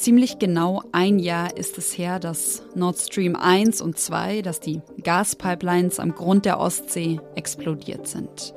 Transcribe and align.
ziemlich 0.00 0.38
genau 0.38 0.82
ein 0.92 1.18
Jahr 1.18 1.56
ist 1.56 1.78
es 1.78 1.96
her, 1.96 2.18
dass 2.18 2.62
Nord 2.74 2.98
Stream 2.98 3.36
1 3.36 3.80
und 3.80 3.98
2, 3.98 4.42
dass 4.42 4.60
die 4.60 4.80
Gaspipelines 5.02 6.00
am 6.00 6.14
Grund 6.14 6.44
der 6.44 6.58
Ostsee 6.58 7.20
explodiert 7.34 8.08
sind. 8.08 8.54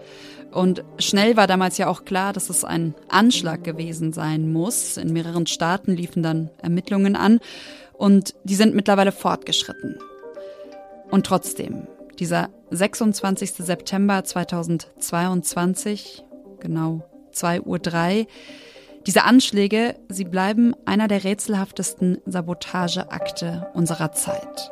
Und 0.52 0.84
schnell 0.99 1.35
war 1.35 1.48
damals 1.48 1.77
ja 1.77 1.88
auch 1.88 2.05
klar, 2.05 2.31
dass 2.31 2.49
es 2.49 2.63
ein 2.63 2.93
Anschlag 3.09 3.63
gewesen 3.63 4.13
sein 4.13 4.53
muss. 4.53 4.98
In 4.98 5.11
mehreren 5.11 5.48
Staaten 5.48 5.95
liefen 5.95 6.23
dann 6.23 6.49
Ermittlungen 6.61 7.16
an 7.16 7.39
und 7.94 8.35
die 8.44 8.55
sind 8.55 8.75
mittlerweile 8.75 9.12
fortgeschritten. 9.12 9.98
Und 11.09 11.25
trotzdem, 11.25 11.88
dieser 12.20 12.49
26. 12.70 13.53
September 13.55 14.23
2022, 14.23 16.23
genau 16.59 17.02
2.03 17.34 17.66
Uhr, 17.66 17.80
diese 19.05 19.23
Anschläge, 19.23 19.95
sie 20.09 20.23
bleiben 20.23 20.73
einer 20.85 21.07
der 21.07 21.23
rätselhaftesten 21.23 22.20
Sabotageakte 22.25 23.67
unserer 23.73 24.12
Zeit. 24.13 24.71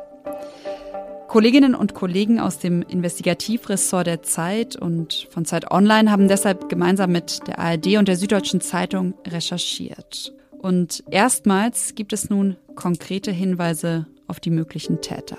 Kolleginnen 1.28 1.74
und 1.74 1.94
Kollegen 1.94 2.40
aus 2.40 2.58
dem 2.58 2.82
Investigativressort 2.82 4.06
der 4.06 4.22
Zeit 4.22 4.76
und 4.76 5.28
von 5.30 5.46
Zeit 5.46 5.70
Online 5.70 6.10
haben 6.10 6.28
deshalb 6.28 6.68
gemeinsam 6.68 7.12
mit 7.12 7.46
der 7.46 7.58
ARD 7.58 7.96
und 7.96 8.06
der 8.06 8.16
Süddeutschen 8.16 8.60
Zeitung 8.60 9.14
recherchiert. 9.26 10.34
Und 10.58 11.02
erstmals 11.10 11.94
gibt 11.94 12.12
es 12.12 12.28
nun 12.28 12.56
konkrete 12.74 13.30
Hinweise 13.30 14.06
auf 14.28 14.40
die 14.40 14.50
möglichen 14.50 15.00
Täter. 15.00 15.38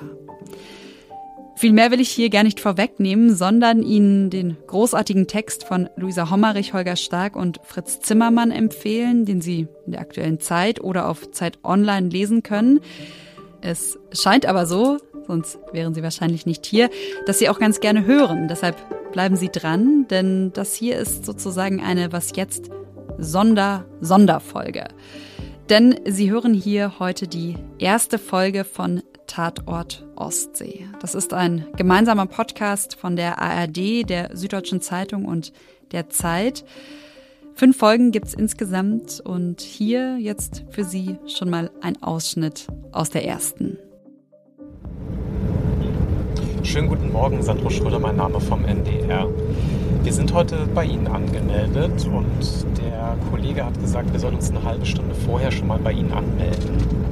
Viel 1.56 1.72
mehr 1.72 1.92
will 1.92 2.02
ich 2.02 2.10
hier 2.10 2.30
gar 2.30 2.44
nicht 2.44 2.60
vorwegnehmen, 2.60 3.36
sondern 3.36 3.84
Ihnen 3.84 4.30
den 4.30 4.58
großartigen 4.68 5.28
Text 5.28 5.64
von 5.64 5.88
Luisa 5.96 6.30
Hommerich, 6.30 6.74
Holger 6.74 6.96
Stark 6.96 7.36
und 7.36 7.60
Fritz 7.64 8.00
Zimmermann 8.00 8.52
empfehlen, 8.52 9.26
den 9.26 9.40
Sie 9.40 9.68
in 9.86 9.92
der 9.92 10.02
aktuellen 10.02 10.40
Zeit 10.40 10.82
oder 10.82 11.08
auf 11.08 11.32
Zeit 11.32 11.60
Online 11.64 12.10
lesen 12.10 12.44
können. 12.44 12.80
Es 13.62 13.98
scheint 14.12 14.46
aber 14.46 14.66
so, 14.66 14.98
sonst 15.28 15.60
wären 15.72 15.94
Sie 15.94 16.04
wahrscheinlich 16.04 16.46
nicht 16.46 16.66
hier, 16.66 16.90
dass 17.28 17.40
Sie 17.40 17.50
auch 17.50 17.60
ganz 17.60 17.80
gerne 17.80 18.06
hören. 18.06 18.48
Deshalb 18.48 18.76
bleiben 19.12 19.36
Sie 19.36 19.50
dran, 19.50 20.06
denn 20.10 20.52
das 20.54 20.74
hier 20.74 20.98
ist 20.98 21.24
sozusagen 21.26 21.82
eine 21.82 22.12
Was 22.12 22.36
jetzt 22.36 22.72
Sonder-Sonderfolge. 23.20 24.86
Denn 25.70 26.00
Sie 26.06 26.30
hören 26.30 26.54
hier 26.54 27.00
heute 27.00 27.28
die 27.28 27.56
erste 27.80 28.18
Folge 28.18 28.66
von 28.66 29.02
Tatort 29.28 30.06
Ostsee. 30.16 30.88
Das 31.02 31.16
ist 31.16 31.34
ein 31.34 31.66
gemeinsamer 31.78 32.26
Podcast 32.26 32.96
von 32.96 33.16
der 33.16 33.42
ARD, 33.42 34.08
der 34.10 34.36
Süddeutschen 34.36 34.82
Zeitung 34.82 35.26
und 35.26 35.54
der 35.92 36.10
Zeit. 36.10 36.66
Fünf 37.56 37.78
Folgen 37.78 38.12
gibt 38.12 38.28
es 38.28 38.34
insgesamt 38.34 39.22
und 39.24 39.62
hier 39.62 40.18
jetzt 40.18 40.66
für 40.70 40.84
Sie 40.84 41.18
schon 41.28 41.50
mal 41.50 41.70
ein 41.82 42.02
Ausschnitt 42.02 42.68
aus 42.92 43.10
der 43.10 43.26
ersten. 43.26 43.78
Schönen 46.64 46.88
guten 46.88 47.12
Morgen, 47.12 47.44
Sandro 47.44 47.70
Schröder, 47.70 48.00
mein 48.00 48.16
Name 48.16 48.40
vom 48.40 48.66
NDR. 48.66 49.30
Wir 50.02 50.14
sind 50.14 50.34
heute 50.34 50.68
bei 50.74 50.86
Ihnen 50.86 51.08
angemeldet 51.08 52.06
und 52.08 52.80
der 52.80 53.18
Kollege 53.30 53.66
hat 53.66 53.80
gesagt, 53.80 54.12
wir 54.12 54.20
sollen 54.20 54.36
uns 54.36 54.50
eine 54.50 54.64
halbe 54.64 54.86
Stunde 54.86 55.14
vorher 55.14 55.52
schon 55.52 55.68
mal 55.68 55.80
bei 55.80 55.92
Ihnen 55.92 56.12
anmelden. 56.12 57.03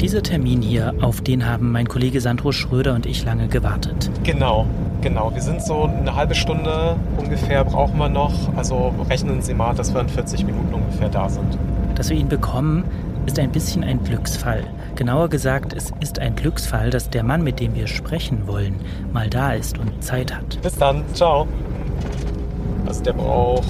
Dieser 0.00 0.22
Termin 0.22 0.60
hier, 0.60 0.94
auf 1.00 1.22
den 1.22 1.46
haben 1.46 1.72
mein 1.72 1.88
Kollege 1.88 2.20
Sandro 2.20 2.52
Schröder 2.52 2.94
und 2.94 3.06
ich 3.06 3.24
lange 3.24 3.48
gewartet. 3.48 4.10
Genau, 4.24 4.66
genau. 5.00 5.32
Wir 5.34 5.40
sind 5.40 5.62
so 5.62 5.84
eine 5.84 6.14
halbe 6.14 6.34
Stunde 6.34 6.96
ungefähr 7.16 7.64
brauchen 7.64 7.98
wir 7.98 8.10
noch. 8.10 8.32
Also 8.56 8.94
rechnen 9.08 9.40
Sie 9.40 9.54
mal, 9.54 9.74
dass 9.74 9.94
wir 9.94 10.02
in 10.02 10.08
40 10.10 10.44
Minuten 10.44 10.74
ungefähr 10.74 11.08
da 11.08 11.30
sind. 11.30 11.58
Dass 11.94 12.10
wir 12.10 12.16
ihn 12.18 12.28
bekommen, 12.28 12.84
ist 13.24 13.38
ein 13.38 13.50
bisschen 13.50 13.82
ein 13.82 14.04
Glücksfall. 14.04 14.64
Genauer 14.96 15.30
gesagt, 15.30 15.72
es 15.72 15.92
ist 16.00 16.18
ein 16.18 16.36
Glücksfall, 16.36 16.90
dass 16.90 17.08
der 17.08 17.22
Mann, 17.22 17.42
mit 17.42 17.58
dem 17.58 17.74
wir 17.74 17.86
sprechen 17.86 18.46
wollen, 18.46 18.76
mal 19.14 19.30
da 19.30 19.54
ist 19.54 19.78
und 19.78 20.04
Zeit 20.04 20.34
hat. 20.34 20.60
Bis 20.60 20.76
dann, 20.76 21.04
ciao. 21.14 21.48
Also 22.84 23.02
der 23.02 23.14
braucht 23.14 23.66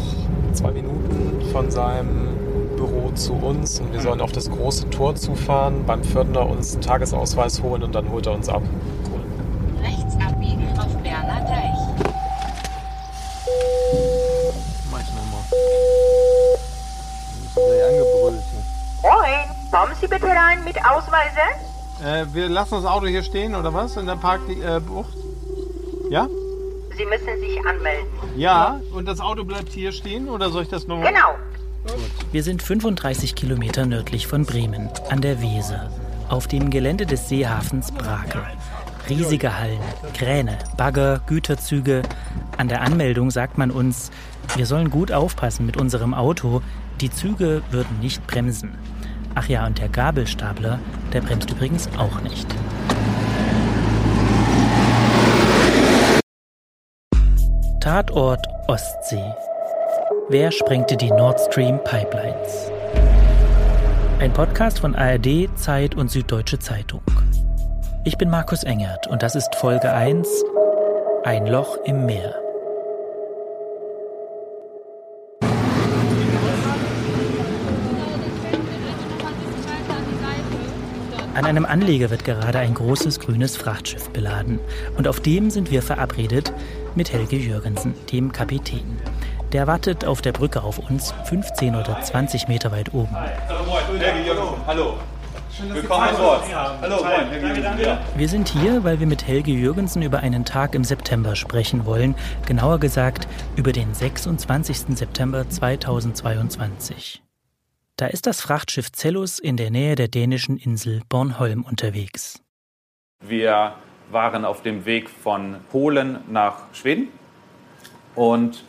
zwei 0.53 0.73
Minuten 0.73 1.41
von 1.53 1.71
seinem 1.71 2.36
Büro 2.77 3.11
zu 3.15 3.33
uns 3.33 3.81
und 3.81 3.93
wir 3.93 4.01
sollen 4.01 4.21
auf 4.21 4.33
das 4.33 4.51
große 4.51 4.91
Tor 4.91 5.15
zufahren, 5.15 5.85
beim 5.87 6.05
Pförtner 6.05 6.47
uns 6.47 6.75
einen 6.75 6.83
Tagesausweis 6.83 7.63
holen 7.63 7.83
und 7.83 7.95
dann 7.95 8.11
holt 8.11 8.27
er 8.27 8.33
uns 8.33 8.49
ab. 8.49 8.63
Rechts 9.83 10.15
abbiegen 10.25 10.69
auf 10.79 10.95
Berner 11.03 11.45
Teich. 11.47 11.77
Moin, 19.03 19.49
kommen 19.71 19.93
Sie 20.01 20.07
bitte 20.07 20.27
rein 20.27 20.65
mit 20.65 20.77
Ausweise? 20.85 21.41
Äh, 22.05 22.27
wir 22.35 22.49
lassen 22.49 22.75
das 22.75 22.85
Auto 22.85 23.07
hier 23.07 23.23
stehen 23.23 23.55
oder 23.55 23.73
was? 23.73 23.97
In 23.97 24.07
der 24.07 24.17
Parkbucht? 24.17 25.17
Ja? 26.11 26.29
Sie 26.97 27.05
müssen 27.05 27.39
sich 27.41 27.59
anmelden. 27.67 28.07
Ja. 28.37 28.81
Und 28.95 29.07
das 29.07 29.21
Auto 29.21 29.45
bleibt 29.45 29.71
hier 29.71 29.93
stehen 29.93 30.29
oder 30.29 30.51
soll 30.51 30.63
ich 30.63 30.69
das 30.69 30.87
nochmal? 30.87 31.13
Genau. 31.13 31.35
Wir 32.33 32.43
sind 32.43 32.63
35 32.63 33.35
Kilometer 33.35 33.87
nördlich 33.87 34.27
von 34.27 34.45
Bremen, 34.45 34.89
an 35.09 35.21
der 35.21 35.41
Weser, 35.41 35.91
auf 36.29 36.47
dem 36.47 36.71
Gelände 36.71 37.07
des 37.07 37.29
Seehafens 37.29 37.93
Brake. 37.93 38.43
Riesige 39.09 39.59
Hallen, 39.59 39.81
Kräne, 40.15 40.59
Bagger, 40.77 41.21
Güterzüge. 41.27 42.03
An 42.57 42.69
der 42.69 42.83
Anmeldung 42.83 43.31
sagt 43.31 43.57
man 43.57 43.71
uns, 43.71 44.11
wir 44.57 44.67
sollen 44.67 44.91
gut 44.91 45.13
aufpassen 45.13 45.65
mit 45.65 45.77
unserem 45.77 46.13
Auto, 46.13 46.63
die 47.01 47.11
Züge 47.11 47.63
würden 47.71 48.01
nicht 48.01 48.27
bremsen. 48.27 48.73
Ach 49.35 49.49
ja, 49.49 49.67
und 49.67 49.79
der 49.79 49.89
Gabelstapler, 49.89 50.81
der 51.13 51.21
bremst 51.21 51.51
übrigens 51.51 51.89
auch 51.99 52.21
nicht. 52.23 52.47
Tatort 57.81 58.45
Ostsee. 58.67 59.33
Wer 60.29 60.51
sprengte 60.51 60.97
die 60.97 61.11
Nord 61.11 61.39
Stream 61.39 61.79
Pipelines? 61.85 62.73
Ein 64.19 64.33
Podcast 64.33 64.81
von 64.81 64.97
ARD, 64.97 65.49
Zeit 65.55 65.95
und 65.95 66.11
Süddeutsche 66.11 66.59
Zeitung. 66.59 67.01
Ich 68.05 68.19
bin 68.19 68.29
Markus 68.29 68.65
Engert 68.65 69.07
und 69.07 69.23
das 69.23 69.37
ist 69.37 69.55
Folge 69.55 69.93
1 69.93 70.29
Ein 71.23 71.47
Loch 71.47 71.79
im 71.85 72.07
Meer. 72.07 72.35
An 81.35 81.45
einem 81.45 81.67
Anleger 81.67 82.11
wird 82.11 82.25
gerade 82.25 82.59
ein 82.59 82.75
großes 82.75 83.21
grünes 83.21 83.57
Frachtschiff 83.57 84.11
beladen. 84.11 84.59
Und 84.97 85.07
auf 85.07 85.21
dem 85.21 85.51
sind 85.51 85.71
wir 85.71 85.83
verabredet 85.83 86.53
mit 86.97 87.13
Helge 87.13 87.37
Jürgensen, 87.37 87.95
dem 88.11 88.33
Kapitän. 88.33 88.99
Der 89.53 89.67
wartet 89.67 90.05
auf 90.05 90.23
der 90.23 90.33
Brücke 90.33 90.63
auf 90.63 90.79
uns, 90.79 91.13
15 91.25 91.77
oder 91.77 92.01
20 92.01 92.49
Meter 92.49 92.73
weit 92.73 92.93
oben. 92.93 93.15
Hallo. 94.67 94.95
Willkommen 95.73 96.09
an 96.09 96.17
Bord. 96.17 96.43
Hallo, 96.83 96.97
moin. 97.03 97.97
Wir 98.17 98.29
sind 98.29 98.49
hier, 98.49 98.85
weil 98.85 99.01
wir 99.01 99.07
mit 99.07 99.27
Helge 99.27 99.53
Jürgensen 99.53 100.03
über 100.03 100.19
einen 100.19 100.45
Tag 100.45 100.75
im 100.75 100.85
September 100.85 101.35
sprechen 101.37 101.87
wollen. 101.87 102.15
Genauer 102.45 102.79
gesagt 102.79 103.27
über 103.55 103.73
den 103.73 103.95
26. 103.95 104.97
September 104.97 105.49
2022. 105.49 107.23
Da 107.97 108.07
ist 108.07 108.27
das 108.27 108.43
Frachtschiff 108.43 108.93
Cellus 108.93 109.39
in 109.39 109.57
der 109.57 109.71
Nähe 109.71 109.95
der 109.95 110.09
dänischen 110.09 110.59
Insel 110.59 111.01
Bornholm 111.09 111.63
unterwegs. 111.63 112.43
Wir 113.21 113.75
waren 114.11 114.45
auf 114.45 114.63
dem 114.63 114.85
Weg 114.85 115.09
von 115.09 115.57
Polen 115.71 116.19
nach 116.29 116.65
Schweden 116.75 117.09
und 118.15 118.65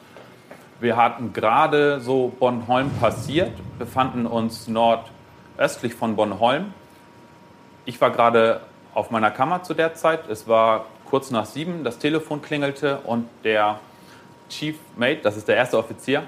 wir 0.80 0.96
hatten 0.96 1.34
gerade 1.34 2.00
so 2.00 2.34
Bornholm 2.40 2.92
passiert, 3.00 3.52
befanden 3.80 4.26
uns 4.26 4.68
nordöstlich 4.68 5.94
von 5.94 6.16
Bornholm. 6.16 6.74
Ich 7.86 8.00
war 8.00 8.12
gerade 8.12 8.62
auf 8.94 9.12
meiner 9.12 9.32
Kammer 9.32 9.64
zu 9.64 9.74
der 9.74 9.94
Zeit. 9.96 10.28
Es 10.30 10.48
war 10.48 10.86
kurz 11.06 11.32
nach 11.32 11.46
sieben, 11.46 11.84
das 11.84 12.00
Telefon 12.00 12.42
klingelte 12.42 13.00
und 13.00 13.28
der 13.44 13.80
Chief 14.50 14.76
Mate, 14.96 15.22
das 15.24 15.38
ist 15.38 15.48
der 15.48 15.56
erste 15.56 15.78
Offizier, 15.78 16.24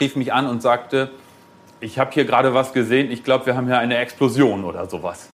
rief 0.00 0.16
mich 0.16 0.32
an 0.32 0.46
und 0.46 0.62
sagte, 0.62 1.10
ich 1.80 1.98
habe 1.98 2.12
hier 2.12 2.24
gerade 2.24 2.54
was 2.54 2.72
gesehen, 2.72 3.10
ich 3.10 3.24
glaube, 3.24 3.46
wir 3.46 3.56
haben 3.56 3.66
hier 3.66 3.78
eine 3.78 3.96
Explosion 3.96 4.64
oder 4.64 4.88
sowas. 4.88 5.30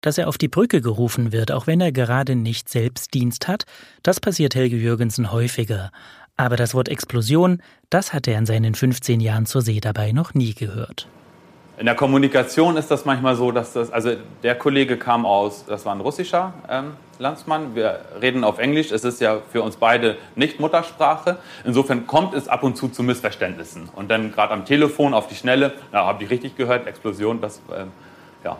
Dass 0.00 0.16
er 0.16 0.28
auf 0.28 0.38
die 0.38 0.48
Brücke 0.48 0.80
gerufen 0.80 1.32
wird, 1.32 1.50
auch 1.50 1.66
wenn 1.66 1.80
er 1.80 1.90
gerade 1.90 2.36
nicht 2.36 2.68
selbst 2.68 3.14
Dienst 3.14 3.48
hat, 3.48 3.64
das 4.02 4.20
passiert 4.20 4.54
Helge 4.54 4.76
Jürgensen 4.76 5.32
häufiger. 5.32 5.90
Aber 6.38 6.56
das 6.56 6.72
Wort 6.72 6.88
Explosion, 6.88 7.60
das 7.90 8.14
hat 8.14 8.28
er 8.28 8.38
in 8.38 8.46
seinen 8.46 8.74
15 8.74 9.20
Jahren 9.20 9.44
zur 9.44 9.60
See 9.60 9.80
dabei 9.80 10.12
noch 10.12 10.34
nie 10.34 10.54
gehört. 10.54 11.08
In 11.78 11.86
der 11.86 11.96
Kommunikation 11.96 12.76
ist 12.76 12.90
das 12.90 13.04
manchmal 13.04 13.36
so, 13.36 13.52
dass 13.52 13.72
das, 13.72 13.92
also 13.92 14.12
der 14.42 14.54
Kollege 14.54 14.96
kam 14.96 15.26
aus, 15.26 15.64
das 15.66 15.84
war 15.84 15.94
ein 15.94 16.00
russischer 16.00 16.52
ähm, 16.68 16.92
Landsmann, 17.18 17.74
wir 17.74 18.00
reden 18.20 18.44
auf 18.44 18.58
Englisch, 18.58 18.92
es 18.92 19.04
ist 19.04 19.20
ja 19.20 19.40
für 19.52 19.62
uns 19.62 19.76
beide 19.76 20.16
nicht 20.36 20.60
Muttersprache. 20.60 21.38
Insofern 21.64 22.06
kommt 22.06 22.34
es 22.34 22.48
ab 22.48 22.62
und 22.62 22.76
zu 22.76 22.88
zu 22.88 23.02
Missverständnissen. 23.02 23.88
Und 23.94 24.08
dann 24.08 24.32
gerade 24.32 24.52
am 24.54 24.64
Telefon 24.64 25.14
auf 25.14 25.26
die 25.26 25.34
Schnelle, 25.34 25.72
da 25.90 26.06
habe 26.06 26.22
ich 26.22 26.30
richtig 26.30 26.56
gehört, 26.56 26.86
Explosion, 26.86 27.40
das 27.40 27.60
ähm, 27.76 27.88
ja, 28.44 28.56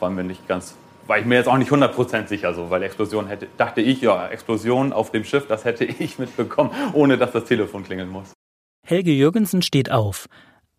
waren 0.00 0.16
wir 0.16 0.24
nicht 0.24 0.46
ganz, 0.48 0.74
war 1.10 1.18
ich 1.18 1.26
mir 1.26 1.34
jetzt 1.34 1.48
auch 1.48 1.58
nicht 1.58 1.72
100% 1.72 2.28
sicher 2.28 2.54
so, 2.54 2.70
weil 2.70 2.84
Explosion 2.84 3.26
hätte, 3.26 3.48
dachte 3.56 3.80
ich, 3.80 4.00
ja, 4.00 4.28
Explosion 4.28 4.92
auf 4.92 5.10
dem 5.10 5.24
Schiff, 5.24 5.48
das 5.48 5.64
hätte 5.64 5.84
ich 5.98 6.20
mitbekommen, 6.20 6.70
ohne 6.92 7.18
dass 7.18 7.32
das 7.32 7.46
Telefon 7.46 7.82
klingeln 7.82 8.08
muss. 8.08 8.32
Helge 8.86 9.10
Jürgensen 9.10 9.60
steht 9.60 9.90
auf, 9.90 10.26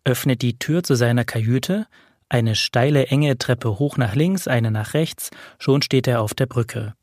öffnet 0.04 0.40
die 0.40 0.58
Tür 0.58 0.82
zu 0.82 0.94
seiner 0.94 1.24
Kajüte, 1.24 1.86
eine 2.30 2.54
steile, 2.54 3.08
enge 3.08 3.36
Treppe 3.36 3.78
hoch 3.78 3.98
nach 3.98 4.14
links, 4.14 4.48
eine 4.48 4.70
nach 4.70 4.94
rechts, 4.94 5.28
schon 5.58 5.82
steht 5.82 6.08
er 6.08 6.22
auf 6.22 6.32
der 6.32 6.46
Brücke 6.46 6.94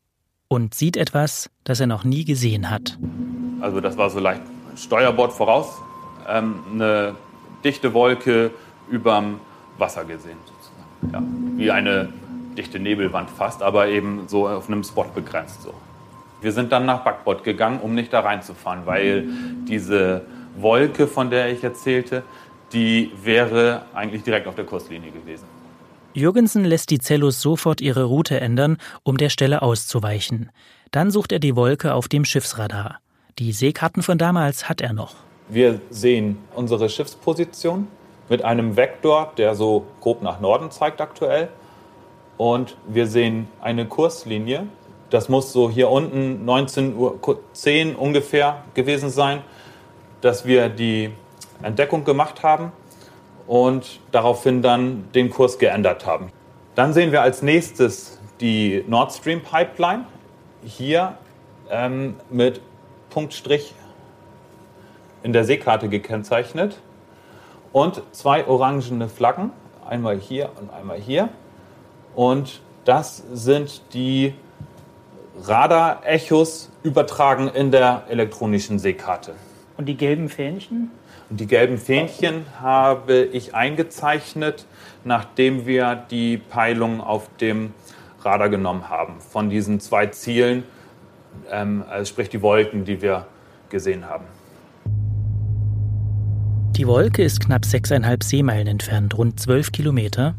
und 0.48 0.74
sieht 0.74 0.96
etwas, 0.96 1.50
das 1.62 1.78
er 1.78 1.86
noch 1.86 2.02
nie 2.02 2.24
gesehen 2.24 2.68
hat. 2.68 2.98
Also 3.60 3.80
das 3.80 3.96
war 3.96 4.10
so 4.10 4.18
leicht 4.18 4.42
Steuerbord 4.74 5.32
voraus, 5.32 5.80
ähm, 6.28 6.56
eine 6.72 7.14
dichte 7.62 7.94
Wolke 7.94 8.50
überm 8.90 9.38
Wasser 9.78 10.04
gesehen, 10.04 10.38
sozusagen. 10.46 11.12
Ja, 11.12 11.58
wie 11.58 11.70
eine 11.70 12.08
dichte 12.56 12.78
Nebelwand 12.78 13.30
fast, 13.30 13.62
aber 13.62 13.88
eben 13.88 14.24
so 14.26 14.48
auf 14.48 14.68
einem 14.68 14.84
Spot 14.84 15.06
begrenzt. 15.14 15.62
So. 15.62 15.74
Wir 16.40 16.52
sind 16.52 16.72
dann 16.72 16.86
nach 16.86 17.04
Backbord 17.04 17.44
gegangen, 17.44 17.80
um 17.80 17.94
nicht 17.94 18.12
da 18.12 18.20
reinzufahren, 18.20 18.86
weil 18.86 19.28
diese 19.68 20.22
Wolke, 20.56 21.06
von 21.06 21.30
der 21.30 21.52
ich 21.52 21.62
erzählte, 21.62 22.22
die 22.72 23.12
wäre 23.22 23.82
eigentlich 23.94 24.22
direkt 24.22 24.46
auf 24.46 24.54
der 24.54 24.64
Kurslinie 24.64 25.10
gewesen. 25.10 25.44
Jürgensen 26.12 26.64
lässt 26.64 26.90
die 26.90 26.98
Zellus 26.98 27.40
sofort 27.40 27.80
ihre 27.80 28.04
Route 28.04 28.40
ändern, 28.40 28.78
um 29.04 29.16
der 29.16 29.28
Stelle 29.28 29.62
auszuweichen. 29.62 30.50
Dann 30.90 31.10
sucht 31.10 31.30
er 31.30 31.38
die 31.38 31.54
Wolke 31.54 31.94
auf 31.94 32.08
dem 32.08 32.24
Schiffsradar. 32.24 32.98
Die 33.38 33.52
Seekarten 33.52 34.02
von 34.02 34.18
damals 34.18 34.68
hat 34.68 34.80
er 34.80 34.92
noch. 34.92 35.14
Wir 35.48 35.80
sehen 35.90 36.38
unsere 36.54 36.88
Schiffsposition 36.88 37.86
mit 38.28 38.44
einem 38.44 38.76
Vektor, 38.76 39.32
der 39.36 39.54
so 39.54 39.86
grob 40.00 40.22
nach 40.22 40.40
Norden 40.40 40.70
zeigt 40.70 41.00
aktuell. 41.00 41.48
Und 42.40 42.78
wir 42.86 43.06
sehen 43.06 43.48
eine 43.60 43.84
Kurslinie. 43.84 44.66
Das 45.10 45.28
muss 45.28 45.52
so 45.52 45.68
hier 45.68 45.90
unten 45.90 46.48
19.10 46.48 46.96
Uhr 46.96 48.00
ungefähr 48.00 48.62
gewesen 48.72 49.10
sein, 49.10 49.42
dass 50.22 50.46
wir 50.46 50.70
die 50.70 51.10
Entdeckung 51.62 52.02
gemacht 52.02 52.42
haben 52.42 52.72
und 53.46 54.00
daraufhin 54.10 54.62
dann 54.62 55.04
den 55.14 55.28
Kurs 55.28 55.58
geändert 55.58 56.06
haben. 56.06 56.32
Dann 56.76 56.94
sehen 56.94 57.12
wir 57.12 57.20
als 57.20 57.42
nächstes 57.42 58.18
die 58.40 58.86
Nord 58.88 59.12
Stream 59.12 59.42
Pipeline 59.42 60.06
hier 60.64 61.18
ähm, 61.68 62.16
mit 62.30 62.62
Punktstrich 63.10 63.74
in 65.22 65.34
der 65.34 65.44
Seekarte 65.44 65.90
gekennzeichnet 65.90 66.80
und 67.74 68.00
zwei 68.12 68.46
orangene 68.46 69.10
Flaggen, 69.10 69.50
einmal 69.86 70.18
hier 70.18 70.48
und 70.58 70.72
einmal 70.72 70.98
hier. 70.98 71.28
Und 72.14 72.60
das 72.84 73.22
sind 73.32 73.82
die 73.94 74.34
Radar-Echos 75.42 76.70
übertragen 76.82 77.48
in 77.48 77.70
der 77.70 78.04
elektronischen 78.08 78.78
Seekarte. 78.78 79.34
Und 79.76 79.86
die 79.86 79.96
gelben 79.96 80.28
Fähnchen? 80.28 80.90
Und 81.30 81.40
die 81.40 81.46
gelben 81.46 81.78
Fähnchen 81.78 82.44
habe 82.60 83.22
ich 83.22 83.54
eingezeichnet, 83.54 84.66
nachdem 85.04 85.64
wir 85.64 85.94
die 86.10 86.36
Peilung 86.36 87.00
auf 87.00 87.30
dem 87.40 87.72
Radar 88.22 88.48
genommen 88.48 88.88
haben. 88.88 89.20
Von 89.20 89.48
diesen 89.48 89.80
zwei 89.80 90.06
Zielen, 90.06 90.64
ähm, 91.50 91.84
also 91.88 92.04
sprich 92.06 92.28
die 92.28 92.42
Wolken, 92.42 92.84
die 92.84 93.00
wir 93.00 93.26
gesehen 93.70 94.08
haben. 94.08 94.24
Die 96.76 96.86
Wolke 96.86 97.22
ist 97.22 97.40
knapp 97.40 97.62
6,5 97.62 98.24
Seemeilen 98.24 98.66
entfernt, 98.66 99.16
rund 99.16 99.38
12 99.38 99.72
Kilometer. 99.72 100.34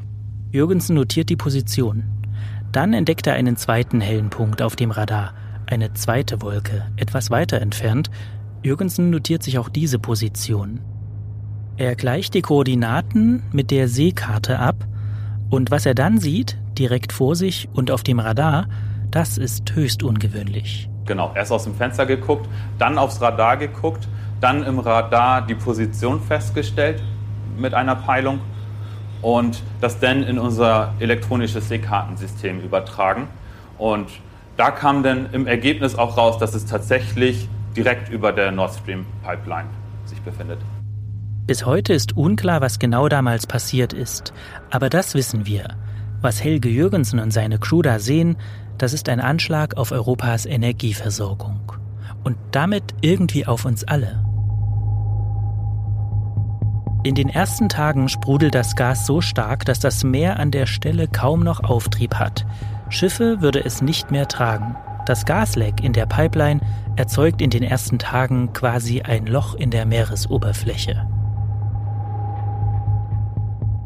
Jürgensen 0.51 0.95
notiert 0.95 1.29
die 1.29 1.37
Position. 1.37 2.03
Dann 2.73 2.93
entdeckt 2.93 3.25
er 3.25 3.35
einen 3.35 3.55
zweiten 3.55 4.01
hellen 4.01 4.29
Punkt 4.29 4.61
auf 4.61 4.75
dem 4.75 4.91
Radar, 4.91 5.33
eine 5.65 5.93
zweite 5.93 6.41
Wolke, 6.41 6.85
etwas 6.97 7.31
weiter 7.31 7.61
entfernt, 7.61 8.11
Jürgensen 8.61 9.09
notiert 9.09 9.43
sich 9.43 9.57
auch 9.57 9.69
diese 9.69 9.97
Position. 9.97 10.81
Er 11.77 11.95
gleicht 11.95 12.33
die 12.33 12.41
Koordinaten 12.41 13.43
mit 13.53 13.71
der 13.71 13.87
Seekarte 13.87 14.59
ab 14.59 14.85
und 15.49 15.71
was 15.71 15.85
er 15.85 15.95
dann 15.95 16.19
sieht, 16.19 16.57
direkt 16.77 17.13
vor 17.13 17.35
sich 17.35 17.69
und 17.71 17.89
auf 17.89 18.03
dem 18.03 18.19
Radar, 18.19 18.67
das 19.09 19.37
ist 19.37 19.73
höchst 19.73 20.03
ungewöhnlich. 20.03 20.89
Genau, 21.05 21.31
erst 21.33 21.53
aus 21.53 21.63
dem 21.63 21.75
Fenster 21.75 22.05
geguckt, 22.05 22.47
dann 22.77 22.97
aufs 22.97 23.21
Radar 23.21 23.55
geguckt, 23.55 24.07
dann 24.41 24.63
im 24.63 24.79
Radar 24.79 25.45
die 25.47 25.55
Position 25.55 26.19
festgestellt 26.19 27.01
mit 27.57 27.73
einer 27.73 27.95
Peilung 27.95 28.39
und 29.21 29.61
das 29.79 29.99
dann 29.99 30.23
in 30.23 30.39
unser 30.39 30.93
elektronisches 30.99 31.69
Seekartensystem 31.69 32.59
übertragen. 32.59 33.27
Und 33.77 34.09
da 34.57 34.71
kam 34.71 35.03
dann 35.03 35.31
im 35.31 35.47
Ergebnis 35.47 35.95
auch 35.95 36.17
raus, 36.17 36.37
dass 36.37 36.53
es 36.53 36.65
tatsächlich 36.65 37.47
direkt 37.75 38.09
über 38.09 38.31
der 38.31 38.51
Nord 38.51 38.73
Stream 38.73 39.05
Pipeline 39.23 39.69
sich 40.05 40.19
befindet. 40.21 40.59
Bis 41.47 41.65
heute 41.65 41.93
ist 41.93 42.15
unklar, 42.15 42.61
was 42.61 42.79
genau 42.79 43.09
damals 43.09 43.47
passiert 43.47 43.93
ist. 43.93 44.33
Aber 44.69 44.89
das 44.89 45.15
wissen 45.15 45.45
wir. 45.45 45.75
Was 46.21 46.43
Helge 46.43 46.69
Jürgensen 46.69 47.19
und 47.19 47.31
seine 47.31 47.57
Crew 47.57 47.81
da 47.81 47.99
sehen, 47.99 48.37
das 48.77 48.93
ist 48.93 49.09
ein 49.09 49.19
Anschlag 49.19 49.75
auf 49.77 49.91
Europas 49.91 50.45
Energieversorgung. 50.45 51.73
Und 52.23 52.37
damit 52.51 52.83
irgendwie 53.01 53.47
auf 53.47 53.65
uns 53.65 53.83
alle. 53.83 54.23
In 57.03 57.15
den 57.15 57.29
ersten 57.29 57.67
Tagen 57.67 58.09
sprudelt 58.09 58.53
das 58.53 58.75
Gas 58.75 59.07
so 59.07 59.21
stark, 59.21 59.65
dass 59.65 59.79
das 59.79 60.03
Meer 60.03 60.39
an 60.39 60.51
der 60.51 60.67
Stelle 60.67 61.07
kaum 61.07 61.39
noch 61.39 61.63
Auftrieb 61.63 62.15
hat. 62.15 62.45
Schiffe 62.89 63.41
würde 63.41 63.63
es 63.65 63.81
nicht 63.81 64.11
mehr 64.11 64.27
tragen. 64.27 64.75
Das 65.07 65.25
Gasleck 65.25 65.83
in 65.83 65.93
der 65.93 66.05
Pipeline 66.05 66.61
erzeugt 66.95 67.41
in 67.41 67.49
den 67.49 67.63
ersten 67.63 67.97
Tagen 67.97 68.53
quasi 68.53 69.01
ein 69.01 69.25
Loch 69.25 69.55
in 69.55 69.71
der 69.71 69.87
Meeresoberfläche. 69.87 71.07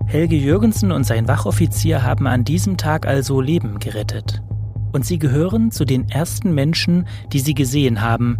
Helge 0.07 0.35
Jürgensen 0.35 0.91
und 0.91 1.05
sein 1.05 1.27
Wachoffizier 1.29 2.03
haben 2.03 2.27
an 2.27 2.43
diesem 2.43 2.75
Tag 2.75 3.07
also 3.07 3.39
Leben 3.39 3.79
gerettet. 3.79 4.43
Und 4.91 5.05
sie 5.05 5.19
gehören 5.19 5.71
zu 5.71 5.85
den 5.85 6.09
ersten 6.09 6.53
Menschen, 6.53 7.07
die 7.31 7.39
sie 7.39 7.53
gesehen 7.53 8.01
haben, 8.01 8.39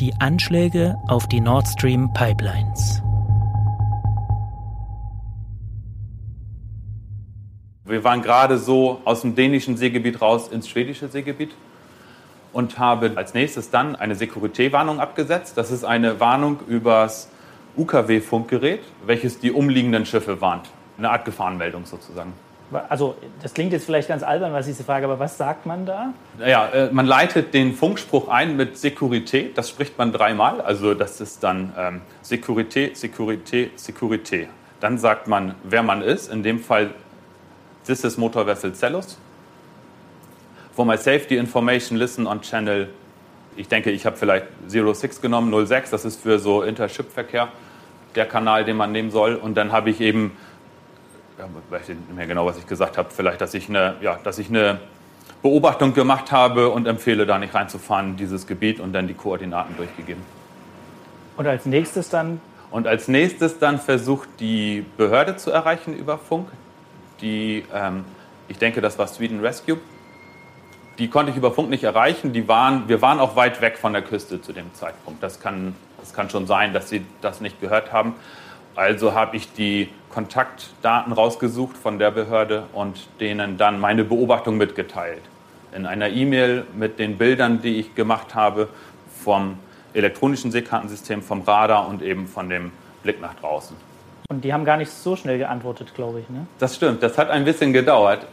die 0.00 0.12
Anschläge 0.18 0.96
auf 1.06 1.28
die 1.28 1.40
Nord 1.40 1.68
Stream 1.68 2.12
Pipelines. 2.12 3.02
Wir 7.88 8.04
waren 8.04 8.20
gerade 8.20 8.58
so 8.58 9.00
aus 9.06 9.22
dem 9.22 9.34
dänischen 9.34 9.78
Seegebiet 9.78 10.20
raus 10.20 10.48
ins 10.48 10.68
schwedische 10.68 11.08
Seegebiet 11.08 11.52
und 12.52 12.78
habe 12.78 13.12
als 13.14 13.32
nächstes 13.32 13.70
dann 13.70 13.96
eine 13.96 14.14
Security-Warnung 14.14 15.00
abgesetzt. 15.00 15.56
Das 15.56 15.70
ist 15.70 15.84
eine 15.84 16.20
Warnung 16.20 16.58
übers 16.68 17.30
UKW-Funkgerät, 17.78 18.80
welches 19.06 19.40
die 19.40 19.52
umliegenden 19.52 20.04
Schiffe 20.04 20.40
warnt. 20.42 20.68
Eine 20.98 21.10
Art 21.10 21.24
Gefahrenmeldung 21.24 21.86
sozusagen. 21.86 22.34
Also, 22.90 23.14
das 23.42 23.54
klingt 23.54 23.72
jetzt 23.72 23.86
vielleicht 23.86 24.08
ganz 24.08 24.22
albern, 24.22 24.52
was 24.52 24.66
ich 24.66 24.72
diese 24.72 24.84
Frage, 24.84 25.06
aber 25.06 25.18
was 25.18 25.38
sagt 25.38 25.64
man 25.64 25.86
da? 25.86 26.12
Naja, 26.38 26.68
äh, 26.68 26.90
man 26.92 27.06
leitet 27.06 27.54
den 27.54 27.72
Funkspruch 27.72 28.28
ein 28.28 28.56
mit 28.58 28.76
Security, 28.76 29.50
das 29.54 29.70
spricht 29.70 29.96
man 29.96 30.12
dreimal. 30.12 30.60
Also, 30.60 30.92
das 30.92 31.22
ist 31.22 31.42
dann 31.42 31.72
ähm, 31.78 32.00
Security, 32.20 32.90
Security, 32.92 33.70
Security. 33.76 34.48
Dann 34.80 34.98
sagt 34.98 35.28
man, 35.28 35.54
wer 35.64 35.82
man 35.82 36.02
ist, 36.02 36.30
in 36.30 36.42
dem 36.42 36.60
Fall 36.60 36.90
This 37.88 38.04
is 38.04 38.18
Motor 38.18 38.44
Vessel 38.44 38.70
Cellus 38.74 39.16
for 40.78 40.86
my 40.86 40.96
safety 40.96 41.36
information, 41.36 41.98
listen 41.98 42.28
on 42.28 42.40
channel. 42.40 42.86
Ich 43.56 43.66
denke, 43.66 43.90
ich 43.90 44.06
habe 44.06 44.16
vielleicht 44.16 44.46
06 44.68 45.20
genommen, 45.20 45.66
06, 45.66 45.90
das 45.90 46.04
ist 46.04 46.22
für 46.22 46.38
so 46.38 46.62
Intership-Verkehr 46.62 47.48
der 48.14 48.26
Kanal, 48.26 48.64
den 48.64 48.76
man 48.76 48.92
nehmen 48.92 49.10
soll. 49.10 49.34
Und 49.34 49.56
dann 49.56 49.72
habe 49.72 49.90
ich 49.90 50.00
eben, 50.00 50.36
ja, 51.36 51.48
weiß 51.68 51.88
nicht 51.88 52.14
mehr 52.14 52.28
genau, 52.28 52.46
was 52.46 52.58
ich 52.58 52.66
gesagt 52.68 52.96
habe, 52.96 53.08
vielleicht, 53.10 53.40
dass 53.40 53.54
ich 53.54 53.68
eine, 53.68 53.96
ja, 54.00 54.20
dass 54.22 54.38
ich 54.38 54.50
eine 54.50 54.78
Beobachtung 55.42 55.94
gemacht 55.94 56.30
habe 56.30 56.68
und 56.68 56.86
empfehle, 56.86 57.26
da 57.26 57.40
nicht 57.40 57.54
reinzufahren, 57.54 58.10
in 58.10 58.16
dieses 58.16 58.46
Gebiet 58.46 58.78
und 58.78 58.92
dann 58.92 59.08
die 59.08 59.14
Koordinaten 59.14 59.76
durchgegeben. 59.76 60.22
Und 61.36 61.48
als 61.48 61.66
nächstes 61.66 62.08
dann? 62.08 62.40
Und 62.70 62.86
als 62.86 63.08
nächstes 63.08 63.58
dann 63.58 63.80
versucht 63.80 64.28
die 64.38 64.84
Behörde 64.96 65.38
zu 65.38 65.50
erreichen 65.50 65.96
über 65.96 66.18
Funk. 66.18 66.46
Die, 67.20 67.64
ähm, 67.74 68.04
ich 68.48 68.58
denke, 68.58 68.80
das 68.80 68.98
war 68.98 69.06
Sweden 69.06 69.40
Rescue 69.40 69.78
die 70.98 71.08
konnte 71.08 71.30
ich 71.30 71.36
über 71.36 71.52
Funk 71.52 71.70
nicht 71.70 71.84
erreichen. 71.84 72.32
Die 72.32 72.48
waren, 72.48 72.88
wir 72.88 73.00
waren 73.00 73.20
auch 73.20 73.36
weit 73.36 73.60
weg 73.60 73.78
von 73.78 73.92
der 73.92 74.02
Küste 74.02 74.42
zu 74.42 74.52
dem 74.52 74.74
Zeitpunkt. 74.74 75.22
Das 75.22 75.40
kann, 75.40 75.74
das 76.00 76.12
kann 76.12 76.28
schon 76.28 76.46
sein, 76.46 76.72
dass 76.72 76.88
sie 76.88 77.04
das 77.20 77.40
nicht 77.40 77.60
gehört 77.60 77.92
haben. 77.92 78.14
Also 78.74 79.14
habe 79.14 79.36
ich 79.36 79.52
die 79.52 79.88
Kontaktdaten 80.10 81.12
rausgesucht 81.12 81.76
von 81.76 81.98
der 81.98 82.10
Behörde 82.10 82.64
und 82.72 83.08
denen 83.20 83.56
dann 83.56 83.80
meine 83.80 84.04
Beobachtung 84.04 84.56
mitgeteilt. 84.56 85.22
In 85.74 85.86
einer 85.86 86.08
E-Mail 86.08 86.64
mit 86.76 86.98
den 86.98 87.16
Bildern, 87.16 87.62
die 87.62 87.78
ich 87.78 87.94
gemacht 87.94 88.34
habe 88.34 88.68
vom 89.22 89.58
elektronischen 89.94 90.50
Seekartensystem, 90.50 91.22
vom 91.22 91.42
Radar 91.42 91.88
und 91.88 92.02
eben 92.02 92.26
von 92.26 92.48
dem 92.48 92.72
Blick 93.02 93.20
nach 93.20 93.34
draußen. 93.34 93.76
Und 94.30 94.44
die 94.44 94.52
haben 94.52 94.66
gar 94.66 94.76
nicht 94.76 94.90
so 94.90 95.16
schnell 95.16 95.38
geantwortet, 95.38 95.94
glaube 95.94 96.20
ich. 96.20 96.28
Ne? 96.28 96.46
Das 96.58 96.76
stimmt, 96.76 97.02
das 97.02 97.16
hat 97.16 97.30
ein 97.30 97.46
bisschen 97.46 97.72
gedauert. 97.72 98.26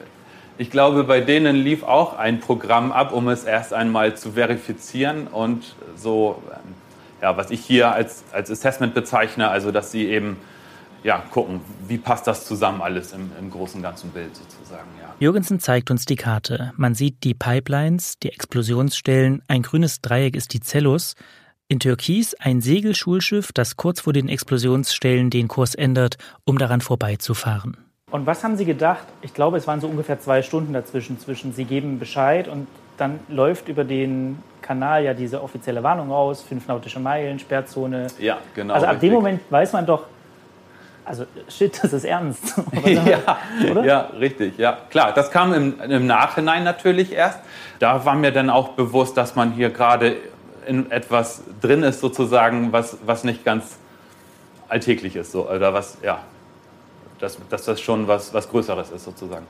Ich 0.57 0.69
glaube, 0.69 1.05
bei 1.05 1.21
denen 1.21 1.55
lief 1.55 1.83
auch 1.83 2.17
ein 2.17 2.41
Programm 2.41 2.91
ab, 2.91 3.13
um 3.13 3.29
es 3.29 3.45
erst 3.45 3.73
einmal 3.73 4.17
zu 4.17 4.33
verifizieren 4.33 5.27
und 5.27 5.75
so, 5.95 6.41
ähm, 6.51 6.73
ja, 7.21 7.37
was 7.37 7.49
ich 7.49 7.61
hier 7.61 7.93
als, 7.93 8.25
als 8.33 8.51
Assessment 8.51 8.93
bezeichne, 8.93 9.47
also 9.47 9.71
dass 9.71 9.91
sie 9.91 10.05
eben 10.07 10.35
ja, 11.03 11.19
gucken, 11.31 11.61
wie 11.87 11.97
passt 11.97 12.27
das 12.27 12.45
zusammen 12.45 12.81
alles 12.81 13.13
im, 13.13 13.31
im 13.39 13.49
großen 13.49 13.81
ganzen 13.81 14.09
Bild 14.09 14.35
sozusagen. 14.35 14.89
Ja. 15.01 15.13
Jürgensen 15.19 15.61
zeigt 15.61 15.91
uns 15.91 16.03
die 16.03 16.17
Karte. 16.17 16.73
Man 16.75 16.93
sieht 16.93 17.23
die 17.23 17.33
Pipelines, 17.33 18.19
die 18.19 18.33
Explosionsstellen, 18.33 19.43
ein 19.47 19.61
grünes 19.61 20.01
Dreieck 20.01 20.35
ist 20.35 20.51
die 20.53 20.59
Cellus, 20.59 21.15
in 21.67 21.79
Türkis 21.79 22.35
ein 22.35 22.61
Segelschulschiff, 22.61 23.51
das 23.51 23.75
kurz 23.75 24.01
vor 24.01 24.13
den 24.13 24.29
Explosionsstellen 24.29 25.29
den 25.29 25.47
Kurs 25.47 25.75
ändert, 25.75 26.17
um 26.45 26.57
daran 26.57 26.81
vorbeizufahren. 26.81 27.77
Und 28.11 28.27
was 28.27 28.43
haben 28.43 28.55
Sie 28.55 28.65
gedacht? 28.65 29.05
Ich 29.21 29.33
glaube, 29.33 29.57
es 29.57 29.67
waren 29.67 29.81
so 29.81 29.87
ungefähr 29.87 30.19
zwei 30.19 30.41
Stunden 30.41 30.73
dazwischen. 30.73 31.19
Zwischen 31.19 31.53
Sie 31.53 31.65
geben 31.65 31.97
Bescheid 31.99 32.47
und 32.47 32.67
dann 32.97 33.19
läuft 33.29 33.67
über 33.67 33.83
den 33.83 34.39
Kanal 34.61 35.03
ja 35.03 35.13
diese 35.13 35.41
offizielle 35.41 35.83
Warnung 35.83 36.11
aus, 36.11 36.41
fünf 36.41 36.67
nautische 36.67 36.99
Meilen, 36.99 37.39
Sperrzone. 37.39 38.07
Ja, 38.19 38.37
genau. 38.53 38.73
Also 38.73 38.85
ab 38.85 38.93
richtig. 38.93 39.09
dem 39.09 39.15
Moment 39.15 39.41
weiß 39.49 39.73
man 39.73 39.85
doch, 39.85 40.05
also 41.03 41.25
shit, 41.49 41.77
das 41.83 41.93
ist 41.93 42.03
ernst. 42.03 42.55
ja, 42.85 43.37
oder? 43.69 43.85
ja, 43.85 43.99
richtig, 44.19 44.57
ja. 44.57 44.77
Klar, 44.89 45.13
das 45.13 45.29
kam 45.29 45.53
im, 45.53 45.79
im 45.81 46.07
Nachhinein 46.07 46.63
natürlich 46.63 47.11
erst. 47.11 47.39
Da 47.79 48.05
war 48.05 48.15
mir 48.15 48.31
dann 48.31 48.49
auch 48.49 48.69
bewusst, 48.69 49.17
dass 49.17 49.35
man 49.35 49.51
hier 49.51 49.69
gerade 49.69 50.15
in 50.65 50.91
etwas 50.91 51.43
drin 51.61 51.83
ist, 51.83 51.99
sozusagen, 51.99 52.71
was, 52.71 52.97
was 53.05 53.23
nicht 53.23 53.43
ganz 53.45 53.77
alltäglich 54.67 55.15
ist. 55.15 55.31
So, 55.31 55.49
oder 55.49 55.73
was, 55.73 55.97
ja, 56.01 56.19
dass, 57.19 57.37
dass 57.49 57.65
das 57.65 57.81
schon 57.81 58.07
was, 58.07 58.33
was 58.33 58.49
Größeres 58.49 58.91
ist, 58.91 59.05
sozusagen. 59.05 59.45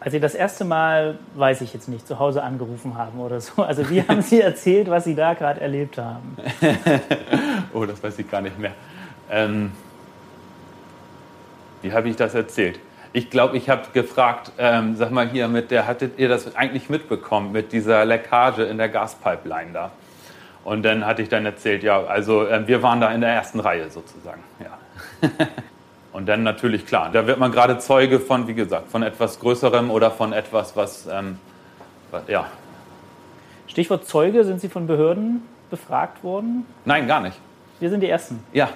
Als 0.00 0.12
Sie 0.12 0.20
das 0.20 0.34
erste 0.34 0.64
Mal, 0.64 1.18
weiß 1.36 1.60
ich 1.60 1.72
jetzt 1.72 1.88
nicht, 1.88 2.08
zu 2.08 2.18
Hause 2.18 2.42
angerufen 2.42 2.98
haben 2.98 3.20
oder 3.20 3.40
so, 3.40 3.62
also 3.62 3.88
wie 3.88 4.02
haben 4.02 4.20
Sie 4.20 4.40
erzählt, 4.42 4.90
was 4.90 5.04
Sie 5.04 5.14
da 5.14 5.34
gerade 5.34 5.60
erlebt 5.60 5.96
haben? 5.98 6.36
oh, 7.72 7.84
das 7.84 8.02
weiß 8.02 8.18
ich 8.18 8.28
gar 8.28 8.40
nicht 8.40 8.58
mehr. 8.58 8.72
Ähm, 9.30 9.70
wie 11.82 11.92
habe 11.92 12.08
ich 12.08 12.16
das 12.16 12.34
erzählt? 12.34 12.80
Ich 13.12 13.30
glaube, 13.30 13.56
ich 13.56 13.68
habe 13.68 13.82
gefragt, 13.92 14.52
ähm, 14.58 14.96
sag 14.96 15.10
mal 15.10 15.28
hier, 15.28 15.46
mit 15.46 15.70
der 15.70 15.86
hattet 15.86 16.18
ihr 16.18 16.28
das 16.28 16.56
eigentlich 16.56 16.88
mitbekommen 16.88 17.52
mit 17.52 17.72
dieser 17.72 18.04
Leckage 18.04 18.62
in 18.64 18.78
der 18.78 18.88
Gaspipeline 18.88 19.72
da? 19.72 19.90
Und 20.64 20.84
dann 20.84 21.04
hatte 21.04 21.22
ich 21.22 21.28
dann 21.28 21.44
erzählt, 21.44 21.82
ja, 21.82 22.04
also 22.04 22.46
äh, 22.46 22.66
wir 22.66 22.82
waren 22.82 23.00
da 23.00 23.10
in 23.12 23.20
der 23.20 23.30
ersten 23.30 23.60
Reihe 23.60 23.90
sozusagen. 23.90 24.42
Ja. 24.60 25.28
Und 26.12 26.26
dann 26.26 26.42
natürlich 26.42 26.86
klar, 26.86 27.10
da 27.10 27.26
wird 27.26 27.38
man 27.38 27.52
gerade 27.52 27.78
Zeuge 27.78 28.20
von, 28.20 28.46
wie 28.46 28.54
gesagt, 28.54 28.90
von 28.90 29.02
etwas 29.02 29.40
Größerem 29.40 29.90
oder 29.90 30.10
von 30.10 30.32
etwas, 30.34 30.76
was, 30.76 31.08
ähm, 31.10 31.38
ja. 32.28 32.46
Stichwort 33.66 34.06
Zeuge, 34.06 34.44
sind 34.44 34.60
Sie 34.60 34.68
von 34.68 34.86
Behörden 34.86 35.42
befragt 35.70 36.22
worden? 36.22 36.66
Nein, 36.84 37.08
gar 37.08 37.20
nicht. 37.20 37.38
Wir 37.80 37.88
sind 37.88 38.00
die 38.00 38.08
Ersten. 38.10 38.40
Ja. 38.52 38.68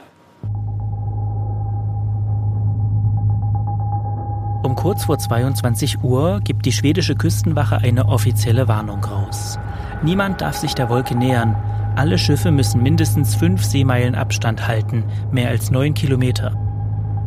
Um 4.62 4.74
kurz 4.74 5.04
vor 5.04 5.18
22 5.18 6.02
Uhr 6.02 6.40
gibt 6.42 6.64
die 6.64 6.72
schwedische 6.72 7.14
Küstenwache 7.14 7.76
eine 7.76 8.08
offizielle 8.08 8.66
Warnung 8.66 9.04
raus. 9.04 9.58
Niemand 10.02 10.40
darf 10.40 10.56
sich 10.56 10.74
der 10.74 10.88
Wolke 10.88 11.16
nähern. 11.16 11.54
Alle 11.96 12.18
Schiffe 12.18 12.50
müssen 12.50 12.82
mindestens 12.82 13.34
fünf 13.34 13.64
Seemeilen 13.64 14.14
Abstand 14.14 14.68
halten, 14.68 15.02
mehr 15.32 15.48
als 15.48 15.70
neun 15.70 15.94
Kilometer. 15.94 16.54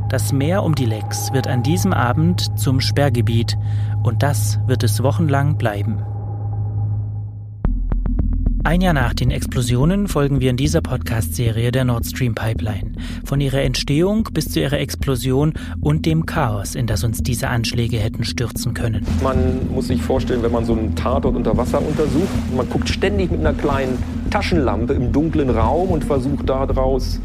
Das 0.10 0.32
Meer 0.32 0.62
um 0.64 0.76
die 0.76 0.86
Lecks 0.86 1.34
wird 1.34 1.48
an 1.48 1.64
diesem 1.64 1.92
Abend 1.92 2.58
zum 2.60 2.80
Sperrgebiet 2.80 3.58
und 4.04 4.22
das 4.22 4.60
wird 4.68 4.84
es 4.84 5.02
wochenlang 5.02 5.58
bleiben. 5.58 6.04
Ein 8.64 8.82
Jahr 8.82 8.94
nach 8.94 9.16
den 9.16 9.32
Explosionen 9.32 10.08
folgen 10.08 10.40
wir 10.40 10.52
in 10.52 10.58
dieser 10.58 10.82
Podcast-Serie 10.82 11.72
der 11.72 11.86
Nord 11.86 12.06
Stream 12.06 12.36
Pipeline. 12.36 12.92
Von 13.26 13.42
ihrer 13.42 13.62
Entstehung 13.62 14.30
bis 14.34 14.50
zu 14.50 14.60
ihrer 14.60 14.78
Explosion 14.78 15.54
und 15.82 16.06
dem 16.06 16.28
Chaos, 16.28 16.76
in 16.76 16.86
das 16.86 17.04
uns 17.04 17.24
diese 17.24 17.48
Anschläge 17.48 17.98
hätten 17.98 18.24
stürzen 18.24 18.76
können. 18.76 19.04
Man 19.24 19.74
muss 19.74 19.88
sich 19.88 20.04
vorstellen, 20.04 20.44
wenn 20.44 20.52
man 20.52 20.66
so 20.66 20.74
einen 20.74 20.96
Tatort 20.96 21.36
unter 21.36 21.58
Wasser 21.58 21.82
untersucht, 21.82 22.28
man 22.56 22.70
guckt 22.70 22.90
ständig 22.90 23.32
mit 23.32 23.40
einer 23.40 23.54
kleinen 23.54 23.98
Taschenlampe 24.30 24.94
im 24.94 25.12
dunklen 25.12 25.50
Raum 25.50 25.90
und 25.90 26.04
versucht 26.04 26.50
daraus 26.50 27.20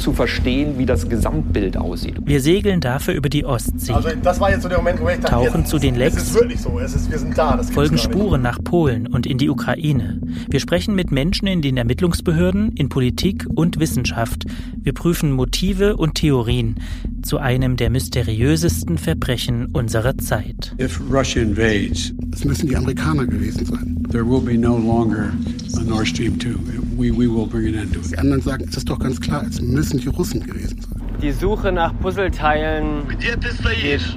zu 0.00 0.12
verstehen, 0.12 0.78
wie 0.78 0.86
das 0.86 1.08
Gesamtbild 1.08 1.76
aussieht. 1.76 2.16
Wir 2.24 2.40
segeln 2.40 2.80
dafür 2.80 3.14
über 3.14 3.28
die 3.28 3.44
Ostsee. 3.44 3.92
Also 3.92 4.08
das 4.22 4.40
war 4.40 4.50
jetzt 4.50 4.62
so 4.62 4.68
der 4.68 4.78
Moment, 4.78 5.00
wo 5.00 5.08
ich 5.08 5.20
dachte, 5.20 5.46
tauchen 5.46 5.66
zu 5.66 5.78
den 5.78 5.94
Lecks. 5.94 6.16
Es 6.16 6.22
ist 6.30 6.34
wirklich 6.34 6.60
so, 6.60 6.78
es 6.80 6.94
ist, 6.94 7.10
wir 7.10 7.18
sind 7.18 7.36
da. 7.36 7.62
folgen 7.62 7.98
Spuren 7.98 8.42
nach 8.42 8.58
Polen 8.64 9.06
und 9.06 9.26
in 9.26 9.38
die 9.38 9.50
Ukraine. 9.50 10.20
Wir 10.48 10.60
sprechen 10.60 10.94
mit 10.94 11.10
Menschen 11.10 11.46
in 11.46 11.60
den 11.60 11.76
Ermittlungsbehörden, 11.76 12.72
in 12.72 12.88
Politik 12.88 13.46
und 13.54 13.78
Wissenschaft. 13.78 14.46
Wir 14.76 14.94
prüfen 14.94 15.32
Motive 15.32 15.96
und 15.96 16.14
Theorien 16.14 16.76
zu 17.22 17.38
einem 17.38 17.76
der 17.76 17.90
mysteriösesten 17.90 18.98
Verbrechen 18.98 19.66
unserer 19.72 20.16
Zeit. 20.18 20.74
If 20.80 21.00
Russia 21.10 21.42
invades, 21.42 22.12
es 22.32 22.44
müssen 22.44 22.68
die 22.68 22.76
Amerikaner 22.76 23.26
gewesen 23.26 23.66
sein. 23.66 24.02
There 24.10 24.24
will 24.24 24.40
be 24.40 24.58
no 24.58 24.76
longer 24.76 25.32
a 25.76 25.82
Nord 25.84 26.08
Stream 26.08 26.38
2. 26.38 26.50
We, 26.96 27.10
we 27.10 27.28
will 27.28 27.46
bring 27.46 27.68
an 27.68 27.82
end 27.82 27.94
to 27.94 28.00
it. 28.00 28.10
Die 28.10 28.18
anderen 28.18 28.42
sagen, 28.42 28.66
es 28.68 28.76
ist 28.76 28.88
doch 28.88 28.98
ganz 28.98 29.20
klar, 29.20 29.44
es 29.48 29.60
müssen 29.60 29.98
die 29.98 30.08
Russen 30.08 30.44
gewesen 30.44 30.80
sein. 30.80 31.00
Die 31.22 31.32
Suche 31.32 31.70
nach 31.70 31.92
Puzzleteilen. 32.00 33.02
Wir 33.08 33.36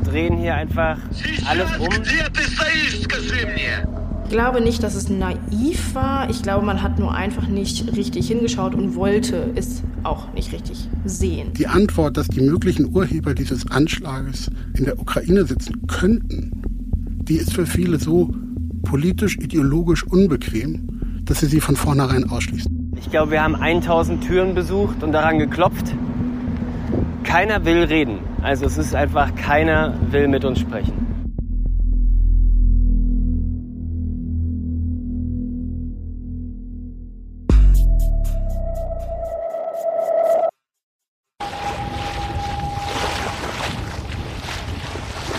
drehen 0.03 0.37
hier 0.37 0.55
einfach 0.55 0.97
alles 1.47 1.67
um. 1.77 1.89
Ich 4.33 4.39
glaube 4.39 4.61
nicht, 4.61 4.81
dass 4.81 4.95
es 4.95 5.09
naiv 5.09 5.93
war. 5.93 6.27
Ich 6.27 6.41
glaube, 6.41 6.65
man 6.65 6.81
hat 6.81 6.97
nur 6.97 7.13
einfach 7.13 7.47
nicht 7.47 7.95
richtig 7.95 8.27
hingeschaut 8.27 8.73
und 8.73 8.95
wollte 8.95 9.51
es 9.53 9.83
auch 10.01 10.33
nicht 10.33 10.51
richtig 10.51 10.89
sehen. 11.05 11.53
Die 11.53 11.67
Antwort, 11.67 12.17
dass 12.17 12.29
die 12.29 12.41
möglichen 12.41 12.95
Urheber 12.95 13.35
dieses 13.35 13.69
Anschlages 13.69 14.49
in 14.75 14.85
der 14.85 14.99
Ukraine 14.99 15.45
sitzen 15.45 15.85
könnten, 15.85 16.49
die 17.27 17.35
ist 17.35 17.53
für 17.53 17.67
viele 17.67 17.99
so 17.99 18.33
politisch, 18.81 19.37
ideologisch 19.37 20.03
unbequem, 20.03 21.21
dass 21.25 21.41
sie 21.41 21.45
sie 21.45 21.61
von 21.61 21.75
vornherein 21.75 22.27
ausschließen. 22.27 22.93
Ich 22.99 23.11
glaube, 23.11 23.33
wir 23.33 23.43
haben 23.43 23.55
1000 23.55 24.23
Türen 24.23 24.55
besucht 24.55 25.03
und 25.03 25.11
daran 25.11 25.37
geklopft. 25.37 25.93
Keiner 27.23 27.65
will 27.65 27.83
reden. 27.83 28.17
Also 28.41 28.65
es 28.65 28.79
ist 28.79 28.95
einfach, 28.95 29.35
keiner 29.35 29.93
will 30.09 30.27
mit 30.27 30.43
uns 30.43 30.59
sprechen. 30.59 31.12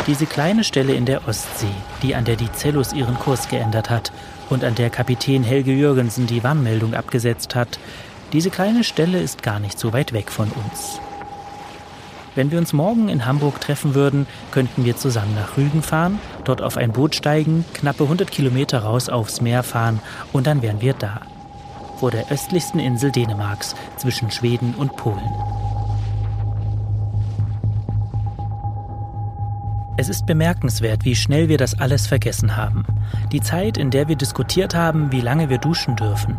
Diese 0.06 0.26
kleine 0.26 0.64
Stelle 0.64 0.94
in 0.94 1.06
der 1.06 1.26
Ostsee, 1.26 1.66
die 2.02 2.14
an 2.14 2.26
der 2.26 2.36
die 2.36 2.52
Cellus 2.52 2.92
ihren 2.92 3.18
Kurs 3.18 3.48
geändert 3.48 3.88
hat 3.88 4.12
und 4.50 4.62
an 4.62 4.74
der 4.74 4.90
Kapitän 4.90 5.42
Helge 5.42 5.72
Jürgensen 5.72 6.26
die 6.26 6.44
Warnmeldung 6.44 6.92
abgesetzt 6.92 7.54
hat, 7.54 7.78
diese 8.34 8.50
kleine 8.50 8.84
Stelle 8.84 9.18
ist 9.18 9.42
gar 9.42 9.60
nicht 9.60 9.78
so 9.78 9.94
weit 9.94 10.12
weg 10.12 10.30
von 10.30 10.48
uns. 10.50 11.00
Wenn 12.34 12.50
wir 12.50 12.58
uns 12.58 12.74
morgen 12.74 13.08
in 13.08 13.24
Hamburg 13.24 13.60
treffen 13.62 13.94
würden, 13.94 14.26
könnten 14.50 14.84
wir 14.84 14.96
zusammen 14.96 15.34
nach 15.36 15.56
Rügen 15.56 15.82
fahren, 15.82 16.18
dort 16.44 16.60
auf 16.60 16.76
ein 16.76 16.92
Boot 16.92 17.14
steigen, 17.14 17.64
knappe 17.72 18.02
100 18.02 18.30
Kilometer 18.30 18.80
raus 18.80 19.08
aufs 19.08 19.40
Meer 19.40 19.62
fahren 19.62 20.00
und 20.34 20.46
dann 20.46 20.60
wären 20.60 20.82
wir 20.82 20.92
da. 20.92 21.20
Vor 21.98 22.10
der 22.10 22.30
östlichsten 22.30 22.80
Insel 22.80 23.10
Dänemarks 23.10 23.74
zwischen 23.96 24.30
Schweden 24.30 24.74
und 24.76 24.96
Polen. 24.96 25.53
Es 30.04 30.10
ist 30.10 30.26
bemerkenswert, 30.26 31.06
wie 31.06 31.16
schnell 31.16 31.48
wir 31.48 31.56
das 31.56 31.80
alles 31.80 32.06
vergessen 32.06 32.58
haben. 32.58 32.84
Die 33.32 33.40
Zeit, 33.40 33.78
in 33.78 33.90
der 33.90 34.06
wir 34.06 34.16
diskutiert 34.16 34.74
haben, 34.74 35.10
wie 35.12 35.22
lange 35.22 35.48
wir 35.48 35.56
duschen 35.56 35.96
dürfen, 35.96 36.36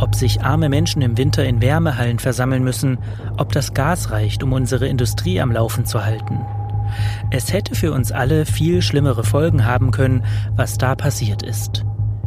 ob 0.00 0.16
sich 0.16 0.42
arme 0.42 0.68
Menschen 0.68 1.00
im 1.00 1.16
Winter 1.16 1.44
in 1.44 1.62
Wärmehallen 1.62 2.18
versammeln 2.18 2.64
müssen, 2.64 2.98
ob 3.36 3.52
das 3.52 3.72
Gas 3.72 4.10
reicht, 4.10 4.42
um 4.42 4.52
unsere 4.52 4.88
Industrie 4.88 5.40
am 5.40 5.52
Laufen 5.52 5.86
zu 5.86 6.04
halten. 6.04 6.40
Es 7.30 7.52
hätte 7.52 7.76
für 7.76 7.92
uns 7.92 8.10
alle 8.10 8.46
viel 8.46 8.82
schlimmere 8.82 9.22
Folgen 9.22 9.64
haben 9.64 9.92
können, 9.92 10.24
was 10.56 10.76
da 10.76 10.96
passiert 10.96 11.44
ist. 11.44 11.84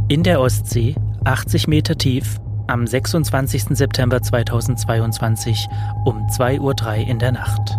In 0.08 0.24
der 0.24 0.40
Ostsee, 0.40 0.96
80 1.26 1.68
Meter 1.68 1.98
tief, 1.98 2.40
am 2.68 2.88
26. 2.88 3.76
September 3.78 4.22
2022 4.22 5.68
um 6.06 6.28
2.03 6.28 6.62
Uhr 6.62 7.08
in 7.10 7.20
der 7.20 7.34
Nacht. 7.34 7.78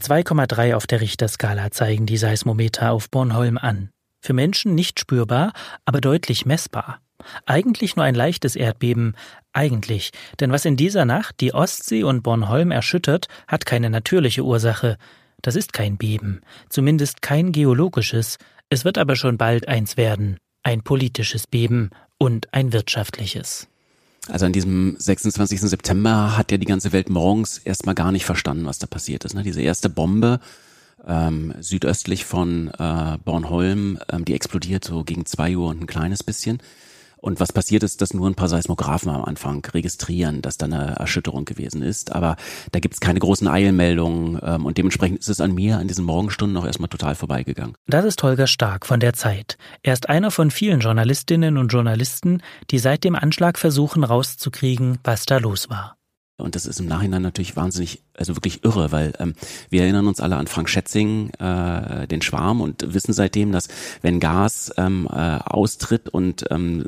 2,3 0.00 0.74
auf 0.74 0.86
der 0.86 1.00
Richterskala 1.00 1.70
zeigen 1.70 2.06
die 2.06 2.16
Seismometer 2.16 2.92
auf 2.92 3.10
Bornholm 3.10 3.58
an. 3.58 3.90
Für 4.20 4.32
Menschen 4.32 4.74
nicht 4.74 5.00
spürbar, 5.00 5.52
aber 5.84 6.00
deutlich 6.00 6.46
messbar. 6.46 7.00
Eigentlich 7.46 7.96
nur 7.96 8.04
ein 8.04 8.14
leichtes 8.14 8.56
Erdbeben, 8.56 9.14
eigentlich, 9.52 10.10
denn 10.40 10.52
was 10.52 10.64
in 10.64 10.76
dieser 10.76 11.04
Nacht 11.04 11.40
die 11.40 11.52
Ostsee 11.52 12.02
und 12.02 12.22
Bornholm 12.22 12.70
erschüttert, 12.70 13.28
hat 13.46 13.66
keine 13.66 13.90
natürliche 13.90 14.42
Ursache. 14.42 14.96
Das 15.42 15.56
ist 15.56 15.72
kein 15.72 15.96
Beben, 15.96 16.40
zumindest 16.68 17.22
kein 17.22 17.52
geologisches, 17.52 18.38
es 18.68 18.84
wird 18.84 18.98
aber 18.98 19.16
schon 19.16 19.36
bald 19.36 19.68
eins 19.68 19.96
werden, 19.96 20.38
ein 20.62 20.82
politisches 20.82 21.46
Beben 21.46 21.90
und 22.18 22.52
ein 22.54 22.72
wirtschaftliches. 22.72 23.69
Also 24.28 24.46
an 24.46 24.52
diesem 24.52 24.96
26. 24.98 25.62
September 25.62 26.36
hat 26.36 26.52
ja 26.52 26.58
die 26.58 26.66
ganze 26.66 26.92
Welt 26.92 27.08
morgens 27.08 27.58
erstmal 27.58 27.94
gar 27.94 28.12
nicht 28.12 28.24
verstanden, 28.24 28.66
was 28.66 28.78
da 28.78 28.86
passiert 28.86 29.24
ist. 29.24 29.34
Ne? 29.34 29.42
Diese 29.42 29.62
erste 29.62 29.88
Bombe 29.88 30.40
ähm, 31.06 31.54
südöstlich 31.60 32.24
von 32.24 32.68
äh, 32.78 33.18
Bornholm, 33.24 33.98
ähm, 34.12 34.24
die 34.24 34.34
explodiert 34.34 34.84
so 34.84 35.04
gegen 35.04 35.24
zwei 35.26 35.56
Uhr 35.56 35.68
und 35.68 35.82
ein 35.82 35.86
kleines 35.86 36.22
bisschen. 36.22 36.58
Und 37.20 37.38
was 37.38 37.52
passiert 37.52 37.82
ist, 37.82 38.00
dass 38.00 38.14
nur 38.14 38.28
ein 38.28 38.34
paar 38.34 38.48
Seismographen 38.48 39.10
am 39.10 39.24
Anfang 39.24 39.64
registrieren, 39.64 40.42
dass 40.42 40.56
da 40.56 40.66
eine 40.66 40.96
Erschütterung 40.96 41.44
gewesen 41.44 41.82
ist. 41.82 42.12
Aber 42.12 42.36
da 42.72 42.80
gibt 42.80 42.94
es 42.94 43.00
keine 43.00 43.18
großen 43.18 43.46
Eilmeldungen 43.46 44.40
ähm, 44.42 44.66
und 44.66 44.78
dementsprechend 44.78 45.18
ist 45.18 45.28
es 45.28 45.40
an 45.40 45.54
mir 45.54 45.78
an 45.78 45.88
diesen 45.88 46.04
Morgenstunden 46.04 46.54
noch 46.54 46.66
erstmal 46.66 46.88
total 46.88 47.14
vorbeigegangen. 47.14 47.74
Das 47.86 48.04
ist 48.04 48.22
Holger 48.22 48.46
Stark 48.46 48.86
von 48.86 49.00
der 49.00 49.12
Zeit. 49.12 49.58
Er 49.82 49.92
ist 49.92 50.08
einer 50.08 50.30
von 50.30 50.50
vielen 50.50 50.80
Journalistinnen 50.80 51.58
und 51.58 51.68
Journalisten, 51.68 52.42
die 52.70 52.78
seit 52.78 53.04
dem 53.04 53.14
Anschlag 53.14 53.58
versuchen 53.58 54.04
rauszukriegen, 54.04 54.98
was 55.04 55.26
da 55.26 55.38
los 55.38 55.68
war. 55.68 55.99
Und 56.40 56.54
das 56.54 56.66
ist 56.66 56.80
im 56.80 56.86
Nachhinein 56.86 57.22
natürlich 57.22 57.56
wahnsinnig, 57.56 58.00
also 58.16 58.36
wirklich 58.36 58.64
irre, 58.64 58.92
weil 58.92 59.12
ähm, 59.18 59.34
wir 59.68 59.82
erinnern 59.82 60.06
uns 60.06 60.20
alle 60.20 60.36
an 60.36 60.46
Frank 60.46 60.68
Schätzing, 60.68 61.30
äh, 61.38 62.06
den 62.06 62.22
Schwarm, 62.22 62.60
und 62.60 62.94
wissen 62.94 63.12
seitdem, 63.12 63.52
dass 63.52 63.68
wenn 64.02 64.20
Gas 64.20 64.72
ähm, 64.76 65.08
äh, 65.10 65.38
austritt 65.44 66.08
und 66.08 66.44
ähm, 66.50 66.84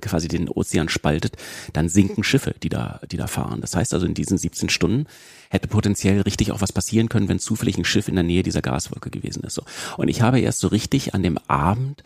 quasi 0.00 0.28
den 0.28 0.48
Ozean 0.48 0.88
spaltet, 0.88 1.36
dann 1.72 1.88
sinken 1.88 2.24
Schiffe, 2.24 2.54
die 2.62 2.68
da, 2.68 3.00
die 3.10 3.16
da 3.16 3.26
fahren. 3.26 3.60
Das 3.60 3.76
heißt 3.76 3.94
also, 3.94 4.06
in 4.06 4.14
diesen 4.14 4.38
17 4.38 4.68
Stunden 4.68 5.06
hätte 5.50 5.68
potenziell 5.68 6.20
richtig 6.22 6.52
auch 6.52 6.60
was 6.60 6.72
passieren 6.72 7.08
können, 7.08 7.28
wenn 7.28 7.38
zufällig 7.38 7.78
ein 7.78 7.84
Schiff 7.84 8.08
in 8.08 8.14
der 8.14 8.24
Nähe 8.24 8.42
dieser 8.42 8.62
Gaswolke 8.62 9.10
gewesen 9.10 9.44
ist. 9.44 9.54
So. 9.54 9.62
Und 9.96 10.08
ich 10.08 10.22
habe 10.22 10.40
erst 10.40 10.60
so 10.60 10.68
richtig 10.68 11.14
an 11.14 11.22
dem 11.22 11.38
Abend 11.46 12.02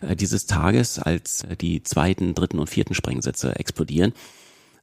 äh, 0.00 0.16
dieses 0.16 0.46
Tages, 0.46 0.98
als 0.98 1.44
äh, 1.44 1.56
die 1.56 1.82
zweiten, 1.82 2.34
dritten 2.34 2.58
und 2.58 2.68
vierten 2.68 2.94
Sprengsätze 2.94 3.56
explodieren, 3.56 4.12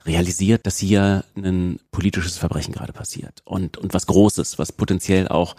realisiert, 0.05 0.65
dass 0.65 0.77
hier 0.77 1.23
ein 1.35 1.79
politisches 1.91 2.37
Verbrechen 2.37 2.73
gerade 2.73 2.93
passiert 2.93 3.41
und, 3.45 3.77
und 3.77 3.93
was 3.93 4.07
Großes, 4.07 4.57
was 4.57 4.71
potenziell 4.71 5.27
auch, 5.27 5.55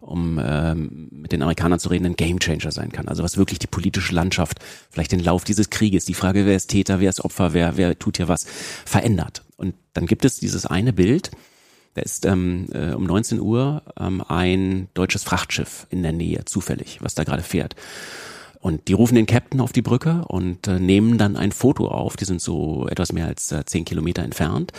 um 0.00 0.40
ähm, 0.42 1.08
mit 1.10 1.32
den 1.32 1.42
Amerikanern 1.42 1.78
zu 1.78 1.88
reden, 1.88 2.06
ein 2.06 2.16
Gamechanger 2.16 2.72
sein 2.72 2.92
kann. 2.92 3.08
Also 3.08 3.22
was 3.22 3.36
wirklich 3.36 3.58
die 3.58 3.66
politische 3.66 4.14
Landschaft, 4.14 4.60
vielleicht 4.90 5.12
den 5.12 5.20
Lauf 5.20 5.44
dieses 5.44 5.70
Krieges, 5.70 6.04
die 6.04 6.14
Frage, 6.14 6.46
wer 6.46 6.56
ist 6.56 6.68
Täter, 6.68 7.00
wer 7.00 7.10
ist 7.10 7.24
Opfer, 7.24 7.52
wer, 7.52 7.76
wer 7.76 7.98
tut 7.98 8.16
hier 8.16 8.28
was, 8.28 8.46
verändert. 8.84 9.42
Und 9.56 9.74
dann 9.92 10.06
gibt 10.06 10.24
es 10.24 10.38
dieses 10.38 10.66
eine 10.66 10.92
Bild, 10.92 11.30
da 11.94 12.02
ist 12.02 12.24
ähm, 12.24 12.68
äh, 12.72 12.92
um 12.92 13.04
19 13.04 13.40
Uhr 13.40 13.82
ähm, 13.98 14.22
ein 14.26 14.88
deutsches 14.94 15.24
Frachtschiff 15.24 15.86
in 15.90 16.02
der 16.02 16.12
Nähe, 16.12 16.44
zufällig, 16.44 16.98
was 17.02 17.14
da 17.14 17.24
gerade 17.24 17.42
fährt. 17.42 17.74
Und 18.60 18.88
die 18.88 18.92
rufen 18.92 19.14
den 19.14 19.26
Captain 19.26 19.60
auf 19.60 19.72
die 19.72 19.82
Brücke 19.82 20.24
und 20.28 20.68
äh, 20.68 20.78
nehmen 20.78 21.16
dann 21.16 21.36
ein 21.36 21.50
Foto 21.50 21.88
auf. 21.88 22.16
Die 22.16 22.26
sind 22.26 22.42
so 22.42 22.86
etwas 22.88 23.12
mehr 23.12 23.26
als 23.26 23.50
äh, 23.52 23.64
zehn 23.64 23.86
Kilometer 23.86 24.22
entfernt. 24.22 24.72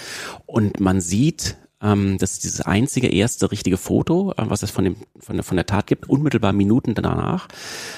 Und 0.46 0.80
man 0.80 1.02
sieht, 1.02 1.58
ähm, 1.82 2.18
das 2.20 2.40
dieses 2.40 2.62
einzige 2.62 3.08
erste 3.08 3.52
richtige 3.52 3.78
Foto, 3.78 4.34
äh, 4.38 4.44
was 4.48 4.64
es 4.64 4.72
von, 4.72 4.84
dem, 4.84 4.96
von, 5.20 5.36
der, 5.36 5.44
von 5.44 5.58
der 5.58 5.66
Tat 5.66 5.88
gibt, 5.88 6.08
unmittelbar 6.08 6.54
Minuten 6.54 6.94
danach. 6.94 7.48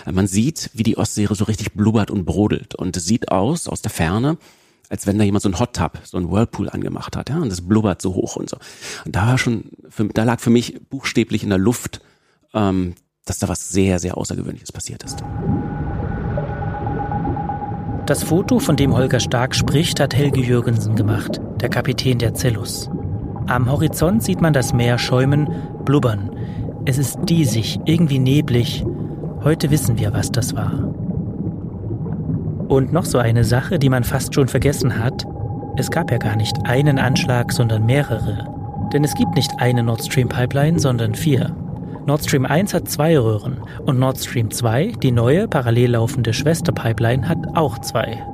Äh, 0.06 0.14
man 0.14 0.28
sieht, 0.28 0.70
wie 0.74 0.84
die 0.84 0.98
Ostsee 0.98 1.28
so 1.30 1.44
richtig 1.44 1.74
blubbert 1.74 2.12
und 2.12 2.26
brodelt. 2.26 2.76
Und 2.76 2.96
es 2.96 3.06
sieht 3.06 3.30
aus, 3.30 3.68
aus 3.68 3.82
der 3.82 3.92
Ferne, 3.92 4.38
als 4.90 5.06
wenn 5.06 5.18
da 5.18 5.26
jemand 5.26 5.44
so 5.44 5.50
ein 5.50 5.60
Hot 5.60 5.76
Tub, 5.76 6.00
so 6.04 6.18
ein 6.18 6.32
Whirlpool 6.32 6.70
angemacht 6.70 7.18
hat, 7.18 7.30
ja, 7.30 7.40
und 7.40 7.50
das 7.50 7.62
blubbert 7.62 8.02
so 8.02 8.14
hoch 8.14 8.36
und 8.36 8.50
so. 8.50 8.58
Und 9.06 9.16
da 9.16 9.28
war 9.28 9.38
schon, 9.38 9.66
für, 9.90 10.06
da 10.06 10.24
lag 10.24 10.40
für 10.40 10.50
mich 10.50 10.80
buchstäblich 10.90 11.44
in 11.44 11.50
der 11.50 11.58
Luft, 11.58 12.02
ähm, 12.54 12.96
dass 13.26 13.40
da 13.40 13.48
was 13.48 13.70
sehr, 13.70 14.00
sehr 14.00 14.18
Außergewöhnliches 14.18 14.72
passiert 14.72 15.04
ist. 15.04 15.24
Das 18.06 18.24
Foto, 18.24 18.60
von 18.60 18.76
dem 18.76 18.94
Holger 18.94 19.22
Stark 19.22 19.56
spricht, 19.56 20.02
hat 20.02 20.14
Helge 20.14 20.42
Jürgensen 20.42 20.96
gemacht, 20.96 21.40
der 21.62 21.70
Kapitän 21.70 22.20
der 22.20 22.34
Cellus. 22.34 22.90
Am 23.48 23.72
Horizont 23.72 24.24
sieht 24.24 24.42
man 24.42 24.52
das 24.52 24.74
Meer 24.74 24.98
schäumen, 24.98 25.50
blubbern. 25.86 26.32
Es 26.86 26.98
ist 26.98 27.18
diesig, 27.30 27.80
irgendwie 27.86 28.20
neblig. 28.20 28.86
Heute 29.44 29.72
wissen 29.72 29.98
wir, 29.98 30.14
was 30.14 30.32
das 30.32 30.54
war. 30.54 30.94
Und 32.68 32.92
noch 32.92 33.06
so 33.06 33.20
eine 33.20 33.46
Sache, 33.46 33.80
die 33.80 33.90
man 33.90 34.04
fast 34.04 34.36
schon 34.36 34.50
vergessen 34.50 35.02
hat. 35.02 35.26
Es 35.78 35.90
gab 35.90 36.12
ja 36.12 36.18
gar 36.18 36.36
nicht 36.36 36.66
einen 36.66 37.00
Anschlag, 37.00 37.54
sondern 37.54 37.86
mehrere. 37.86 38.50
Denn 38.92 39.06
es 39.06 39.16
gibt 39.16 39.36
nicht 39.36 39.52
eine 39.60 39.82
Nord 39.82 40.04
Stream 40.04 40.28
Pipeline, 40.28 40.78
sondern 40.80 41.16
vier. 41.16 41.56
Nord 42.06 42.26
Stream 42.26 42.46
1 42.46 42.74
hat 42.74 42.90
zwei 42.90 43.18
Röhren 43.18 43.62
und 43.86 43.98
Nord 43.98 44.20
Stream 44.20 44.52
2, 44.52 44.94
die 45.02 45.12
neue 45.12 45.48
parallel 45.48 45.92
laufende 45.92 46.34
Schwesterpipeline, 46.34 47.30
hat 47.30 47.38
auch 47.56 47.80
zwei. 47.80 48.28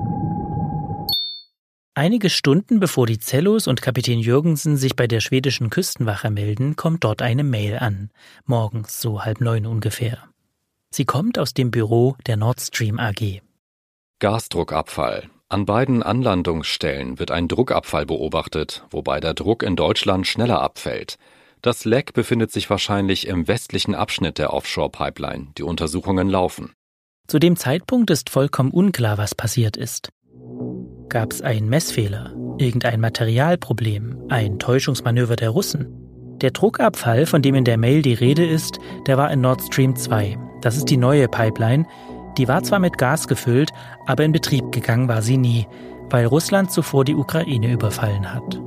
Einige 1.94 2.32
Stunden 2.32 2.80
bevor 2.80 3.06
die 3.06 3.20
Zellos 3.20 3.68
und 3.68 3.84
Kapitän 3.84 4.20
Jürgensen 4.20 4.76
sich 4.76 4.96
bei 4.96 5.06
der 5.06 5.20
schwedischen 5.20 5.70
Küstenwache 5.70 6.32
melden, 6.32 6.78
kommt 6.78 7.04
dort 7.04 7.22
eine 7.22 7.44
Mail 7.44 7.78
an. 7.78 8.10
Morgens 8.46 9.02
so 9.02 9.24
halb 9.24 9.40
neun 9.40 9.68
ungefähr. 9.68 10.18
Sie 10.90 11.06
kommt 11.06 11.38
aus 11.38 11.54
dem 11.54 11.70
Büro 11.70 12.16
der 12.26 12.38
Nord 12.38 12.62
Stream 12.62 12.98
AG. 12.98 13.42
Gasdruckabfall. 14.18 15.30
An 15.48 15.66
beiden 15.66 16.02
Anlandungsstellen 16.02 17.20
wird 17.20 17.30
ein 17.30 17.48
Druckabfall 17.48 18.08
beobachtet, 18.08 18.84
wobei 18.90 19.20
der 19.20 19.36
Druck 19.36 19.62
in 19.62 19.76
Deutschland 19.76 20.26
schneller 20.26 20.60
abfällt. 20.62 21.20
Das 21.62 21.84
Leck 21.84 22.14
befindet 22.14 22.52
sich 22.52 22.70
wahrscheinlich 22.70 23.28
im 23.28 23.48
westlichen 23.50 23.94
Abschnitt 23.94 24.38
der 24.38 24.54
Offshore-Pipeline. 24.54 25.48
Die 25.58 25.64
Untersuchungen 25.64 26.30
laufen. 26.30 26.72
Zu 27.28 27.38
dem 27.38 27.58
Zeitpunkt 27.58 28.10
ist 28.10 28.30
vollkommen 28.30 28.72
unklar, 28.72 29.18
was 29.18 29.36
passiert 29.36 29.76
ist. 29.76 30.10
Gab 31.10 31.34
es 31.34 31.42
einen 31.42 31.68
Messfehler, 31.68 32.34
irgendein 32.58 33.02
Materialproblem, 33.02 34.26
ein 34.30 34.58
Täuschungsmanöver 34.58 35.36
der 35.36 35.50
Russen? 35.50 35.88
Der 36.42 36.52
Druckabfall, 36.52 37.26
von 37.26 37.42
dem 37.42 37.56
in 37.56 37.66
der 37.66 37.78
Mail 37.78 38.02
die 38.02 38.14
Rede 38.14 38.46
ist, 38.46 38.80
der 39.06 39.18
war 39.18 39.30
in 39.30 39.42
Nord 39.42 39.62
Stream 39.62 39.96
2. 39.96 40.38
Das 40.62 40.78
ist 40.78 40.86
die 40.86 40.98
neue 40.98 41.28
Pipeline. 41.28 41.86
Die 42.38 42.48
war 42.48 42.64
zwar 42.64 42.80
mit 42.80 42.98
Gas 42.98 43.28
gefüllt, 43.28 43.72
aber 44.06 44.24
in 44.24 44.32
Betrieb 44.32 44.72
gegangen 44.72 45.10
war 45.10 45.22
sie 45.22 45.38
nie, 45.38 45.68
weil 46.10 46.26
Russland 46.26 46.72
zuvor 46.72 47.04
die 47.04 47.16
Ukraine 47.16 47.72
überfallen 47.74 48.34
hat. 48.34 48.62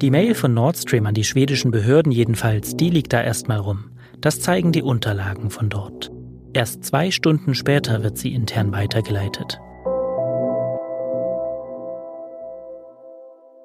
Die 0.00 0.12
Mail 0.12 0.36
von 0.36 0.54
Nord 0.54 0.76
Stream 0.76 1.06
an 1.06 1.14
die 1.14 1.24
schwedischen 1.24 1.72
Behörden 1.72 2.12
jedenfalls, 2.12 2.76
die 2.76 2.88
liegt 2.88 3.12
da 3.12 3.20
erstmal 3.20 3.58
rum. 3.58 3.90
Das 4.20 4.40
zeigen 4.40 4.70
die 4.70 4.82
Unterlagen 4.82 5.50
von 5.50 5.68
dort. 5.68 6.12
Erst 6.52 6.84
zwei 6.84 7.10
Stunden 7.10 7.56
später 7.56 8.04
wird 8.04 8.16
sie 8.16 8.32
intern 8.32 8.70
weitergeleitet. 8.70 9.58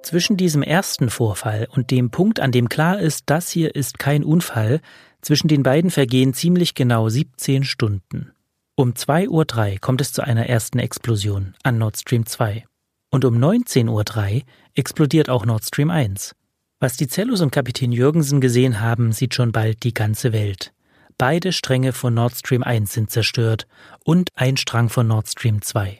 Zwischen 0.01 0.35
diesem 0.35 0.63
ersten 0.63 1.11
Vorfall 1.11 1.67
und 1.71 1.91
dem 1.91 2.09
Punkt, 2.09 2.39
an 2.39 2.51
dem 2.51 2.67
klar 2.67 2.99
ist, 2.99 3.25
das 3.27 3.51
hier 3.51 3.75
ist 3.75 3.99
kein 3.99 4.23
Unfall, 4.23 4.81
zwischen 5.21 5.47
den 5.47 5.61
beiden 5.61 5.91
vergehen 5.91 6.33
ziemlich 6.33 6.73
genau 6.73 7.09
17 7.09 7.63
Stunden. 7.63 8.31
Um 8.75 8.93
2.03 8.93 9.29
Uhr 9.29 9.79
kommt 9.81 10.01
es 10.01 10.13
zu 10.13 10.23
einer 10.23 10.47
ersten 10.47 10.79
Explosion 10.79 11.53
an 11.61 11.77
Nord 11.77 11.95
Stream 11.97 12.25
2. 12.25 12.65
Und 13.13 13.25
um 13.25 13.35
19.03 13.35 13.89
Uhr 13.89 14.41
explodiert 14.73 15.29
auch 15.29 15.45
Nord 15.45 15.63
Stream 15.63 15.91
1. 15.91 16.35
Was 16.79 16.97
die 16.97 17.07
Zellus 17.07 17.41
und 17.41 17.51
Kapitän 17.51 17.91
Jürgensen 17.91 18.41
gesehen 18.41 18.81
haben, 18.81 19.11
sieht 19.11 19.35
schon 19.35 19.51
bald 19.51 19.83
die 19.83 19.93
ganze 19.93 20.33
Welt. 20.33 20.73
Beide 21.19 21.51
Stränge 21.51 21.93
von 21.93 22.15
Nord 22.15 22.35
Stream 22.35 22.63
1 22.63 22.91
sind 22.91 23.11
zerstört 23.11 23.67
und 24.03 24.31
ein 24.33 24.57
Strang 24.57 24.89
von 24.89 25.05
Nord 25.05 25.27
Stream 25.29 25.61
2. 25.61 25.99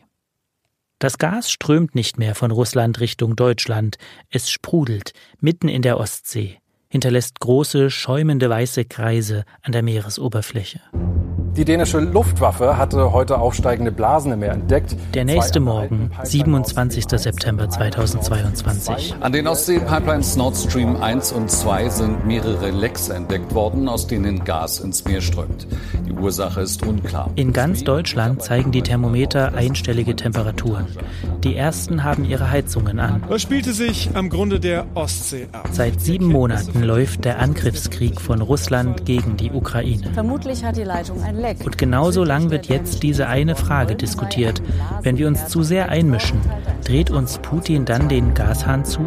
Das 0.97 1.19
Gas 1.19 1.51
strömt 1.51 1.93
nicht 1.93 2.17
mehr 2.17 2.33
von 2.33 2.49
Russland 2.49 2.99
Richtung 2.99 3.35
Deutschland, 3.35 3.99
es 4.31 4.49
sprudelt 4.49 5.13
mitten 5.39 5.67
in 5.67 5.83
der 5.83 5.99
Ostsee, 5.99 6.57
hinterlässt 6.89 7.39
große, 7.39 7.91
schäumende 7.91 8.49
weiße 8.49 8.85
Kreise 8.85 9.45
an 9.61 9.71
der 9.71 9.83
Meeresoberfläche. 9.83 10.81
Die 11.55 11.65
dänische 11.65 11.99
Luftwaffe 11.99 12.77
hatte 12.77 13.11
heute 13.11 13.37
aufsteigende 13.37 13.91
Blasen 13.91 14.31
im 14.31 14.39
Meer 14.39 14.53
entdeckt. 14.53 14.95
Der 15.13 15.23
nächste 15.23 15.59
Morgen, 15.59 16.09
27. 16.23 17.05
September 17.07 17.69
2022. 17.69 19.13
An 19.19 19.31
den 19.31 19.45
Ostsee-Pipelines 19.45 20.35
Nord 20.35 20.57
Stream 20.57 20.95
1 20.95 21.31
und 21.31 21.51
2 21.51 21.89
sind 21.89 22.25
mehrere 22.25 22.71
Lecks 22.71 23.09
entdeckt 23.09 23.53
worden, 23.53 23.87
aus 23.87 24.07
denen 24.07 24.43
Gas 24.43 24.79
ins 24.79 25.05
Meer 25.05 25.21
strömt. 25.21 25.67
Die 26.07 26.13
Ursache 26.13 26.61
ist 26.61 26.83
unklar. 26.87 27.29
In 27.35 27.53
ganz 27.53 27.83
Deutschland 27.83 28.41
zeigen 28.41 28.71
die 28.71 28.81
Thermometer 28.81 29.53
einstellige 29.53 30.15
Temperaturen. 30.15 30.87
Die 31.43 31.55
ersten 31.55 32.03
haben 32.03 32.25
ihre 32.25 32.49
Heizungen 32.49 32.99
an. 32.99 33.23
Was 33.27 33.43
spielte 33.43 33.73
sich 33.73 34.09
am 34.15 34.29
Grunde 34.29 34.59
der 34.59 34.87
Ostsee 34.95 35.49
ab? 35.51 35.69
Seit 35.71 36.01
sieben 36.01 36.27
Monaten 36.27 36.81
läuft 36.81 37.25
der 37.25 37.37
Angriffskrieg 37.37 38.19
von 38.19 38.41
Russland 38.41 39.05
gegen 39.05 39.37
die 39.37 39.51
Ukraine. 39.51 40.09
Vermutlich 40.13 40.63
hat 40.63 40.77
die 40.77 40.83
Leitung 40.83 41.21
ein 41.21 41.35
Leck. 41.35 41.42
Und 41.43 41.77
genauso 41.77 42.23
lang 42.23 42.51
wird 42.51 42.67
jetzt 42.67 43.03
diese 43.03 43.27
eine 43.27 43.55
Frage 43.55 43.95
diskutiert. 43.95 44.61
Wenn 45.01 45.17
wir 45.17 45.27
uns 45.27 45.47
zu 45.47 45.61
sehr 45.61 45.89
einmischen, 45.89 46.39
dreht 46.85 47.11
uns 47.11 47.39
Putin 47.39 47.85
dann 47.85 48.07
den 48.07 48.33
Gashahn 48.33 48.85
zu? 48.85 49.01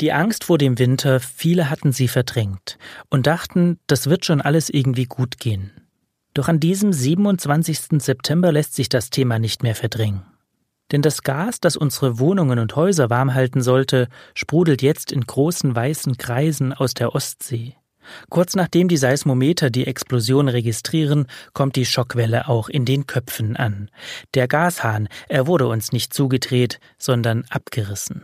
Die 0.00 0.12
Angst 0.12 0.44
vor 0.44 0.58
dem 0.58 0.78
Winter, 0.78 1.20
viele 1.20 1.70
hatten 1.70 1.92
sie 1.92 2.08
verdrängt 2.08 2.78
und 3.10 3.26
dachten, 3.26 3.78
das 3.88 4.08
wird 4.08 4.24
schon 4.24 4.40
alles 4.40 4.70
irgendwie 4.70 5.06
gut 5.06 5.38
gehen. 5.38 5.72
Doch 6.34 6.48
an 6.48 6.60
diesem 6.60 6.92
27. 6.92 8.00
September 8.00 8.52
lässt 8.52 8.74
sich 8.74 8.88
das 8.88 9.10
Thema 9.10 9.38
nicht 9.38 9.64
mehr 9.64 9.74
verdrängen. 9.74 10.22
Denn 10.92 11.02
das 11.02 11.22
Gas, 11.22 11.60
das 11.60 11.76
unsere 11.76 12.18
Wohnungen 12.18 12.58
und 12.60 12.76
Häuser 12.76 13.10
warm 13.10 13.34
halten 13.34 13.60
sollte, 13.60 14.08
sprudelt 14.34 14.80
jetzt 14.80 15.12
in 15.12 15.22
großen 15.22 15.74
weißen 15.74 16.16
Kreisen 16.16 16.72
aus 16.72 16.94
der 16.94 17.14
Ostsee. 17.14 17.74
Kurz 18.30 18.54
nachdem 18.54 18.88
die 18.88 18.96
Seismometer 18.96 19.70
die 19.70 19.86
Explosion 19.86 20.48
registrieren, 20.48 21.26
kommt 21.52 21.76
die 21.76 21.86
Schockwelle 21.86 22.48
auch 22.48 22.68
in 22.68 22.84
den 22.84 23.06
Köpfen 23.06 23.56
an. 23.56 23.90
Der 24.34 24.48
Gashahn, 24.48 25.08
er 25.28 25.46
wurde 25.46 25.66
uns 25.66 25.92
nicht 25.92 26.12
zugedreht, 26.12 26.80
sondern 26.98 27.44
abgerissen. 27.50 28.22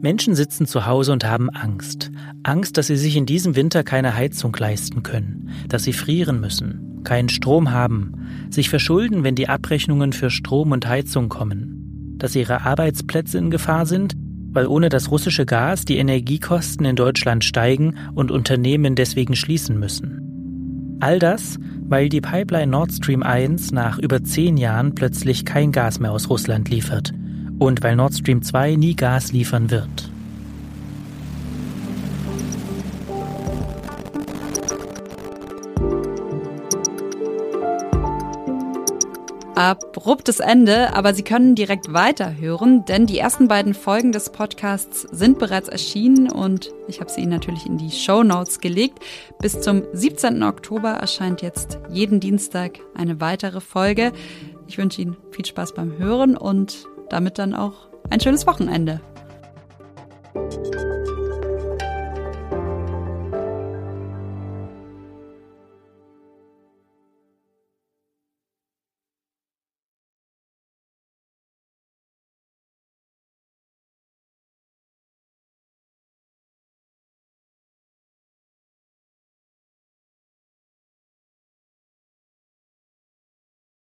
Menschen 0.00 0.36
sitzen 0.36 0.66
zu 0.66 0.86
Hause 0.86 1.12
und 1.12 1.24
haben 1.24 1.50
Angst. 1.50 2.12
Angst, 2.44 2.76
dass 2.76 2.86
sie 2.86 2.96
sich 2.96 3.16
in 3.16 3.26
diesem 3.26 3.56
Winter 3.56 3.82
keine 3.82 4.14
Heizung 4.14 4.54
leisten 4.56 5.02
können, 5.02 5.50
dass 5.68 5.82
sie 5.82 5.92
frieren 5.92 6.40
müssen, 6.40 7.02
keinen 7.02 7.28
Strom 7.28 7.72
haben, 7.72 8.46
sich 8.48 8.70
verschulden, 8.70 9.24
wenn 9.24 9.34
die 9.34 9.48
Abrechnungen 9.48 10.12
für 10.12 10.30
Strom 10.30 10.70
und 10.70 10.86
Heizung 10.86 11.28
kommen, 11.28 12.14
dass 12.16 12.36
ihre 12.36 12.62
Arbeitsplätze 12.62 13.38
in 13.38 13.50
Gefahr 13.50 13.86
sind, 13.86 14.14
weil 14.50 14.66
ohne 14.66 14.88
das 14.88 15.10
russische 15.10 15.46
Gas 15.46 15.84
die 15.84 15.98
Energiekosten 15.98 16.86
in 16.86 16.96
Deutschland 16.96 17.44
steigen 17.44 17.94
und 18.14 18.30
Unternehmen 18.30 18.94
deswegen 18.94 19.36
schließen 19.36 19.78
müssen. 19.78 20.98
All 21.00 21.18
das, 21.18 21.58
weil 21.88 22.08
die 22.08 22.20
Pipeline 22.20 22.70
Nord 22.70 22.92
Stream 22.92 23.22
1 23.22 23.72
nach 23.72 23.98
über 23.98 24.24
zehn 24.24 24.56
Jahren 24.56 24.94
plötzlich 24.94 25.44
kein 25.44 25.72
Gas 25.72 26.00
mehr 26.00 26.12
aus 26.12 26.28
Russland 26.28 26.68
liefert 26.68 27.12
und 27.58 27.82
weil 27.82 27.96
Nord 27.96 28.14
Stream 28.14 28.42
2 28.42 28.76
nie 28.76 28.94
Gas 28.94 29.32
liefern 29.32 29.70
wird. 29.70 30.10
Abruptes 39.58 40.38
Ende, 40.38 40.94
aber 40.94 41.14
Sie 41.14 41.24
können 41.24 41.56
direkt 41.56 41.92
weiterhören, 41.92 42.84
denn 42.84 43.06
die 43.06 43.18
ersten 43.18 43.48
beiden 43.48 43.74
Folgen 43.74 44.12
des 44.12 44.30
Podcasts 44.30 45.02
sind 45.10 45.40
bereits 45.40 45.68
erschienen 45.68 46.30
und 46.30 46.72
ich 46.86 47.00
habe 47.00 47.10
sie 47.10 47.22
Ihnen 47.22 47.32
natürlich 47.32 47.66
in 47.66 47.76
die 47.76 47.90
Show 47.90 48.22
Notes 48.22 48.60
gelegt. 48.60 49.00
Bis 49.40 49.60
zum 49.60 49.82
17. 49.92 50.44
Oktober 50.44 50.90
erscheint 50.90 51.42
jetzt 51.42 51.80
jeden 51.90 52.20
Dienstag 52.20 52.78
eine 52.94 53.20
weitere 53.20 53.60
Folge. 53.60 54.12
Ich 54.68 54.78
wünsche 54.78 55.02
Ihnen 55.02 55.16
viel 55.32 55.44
Spaß 55.44 55.74
beim 55.74 55.98
Hören 55.98 56.36
und 56.36 56.86
damit 57.10 57.38
dann 57.38 57.52
auch 57.52 57.88
ein 58.10 58.20
schönes 58.20 58.46
Wochenende. 58.46 59.00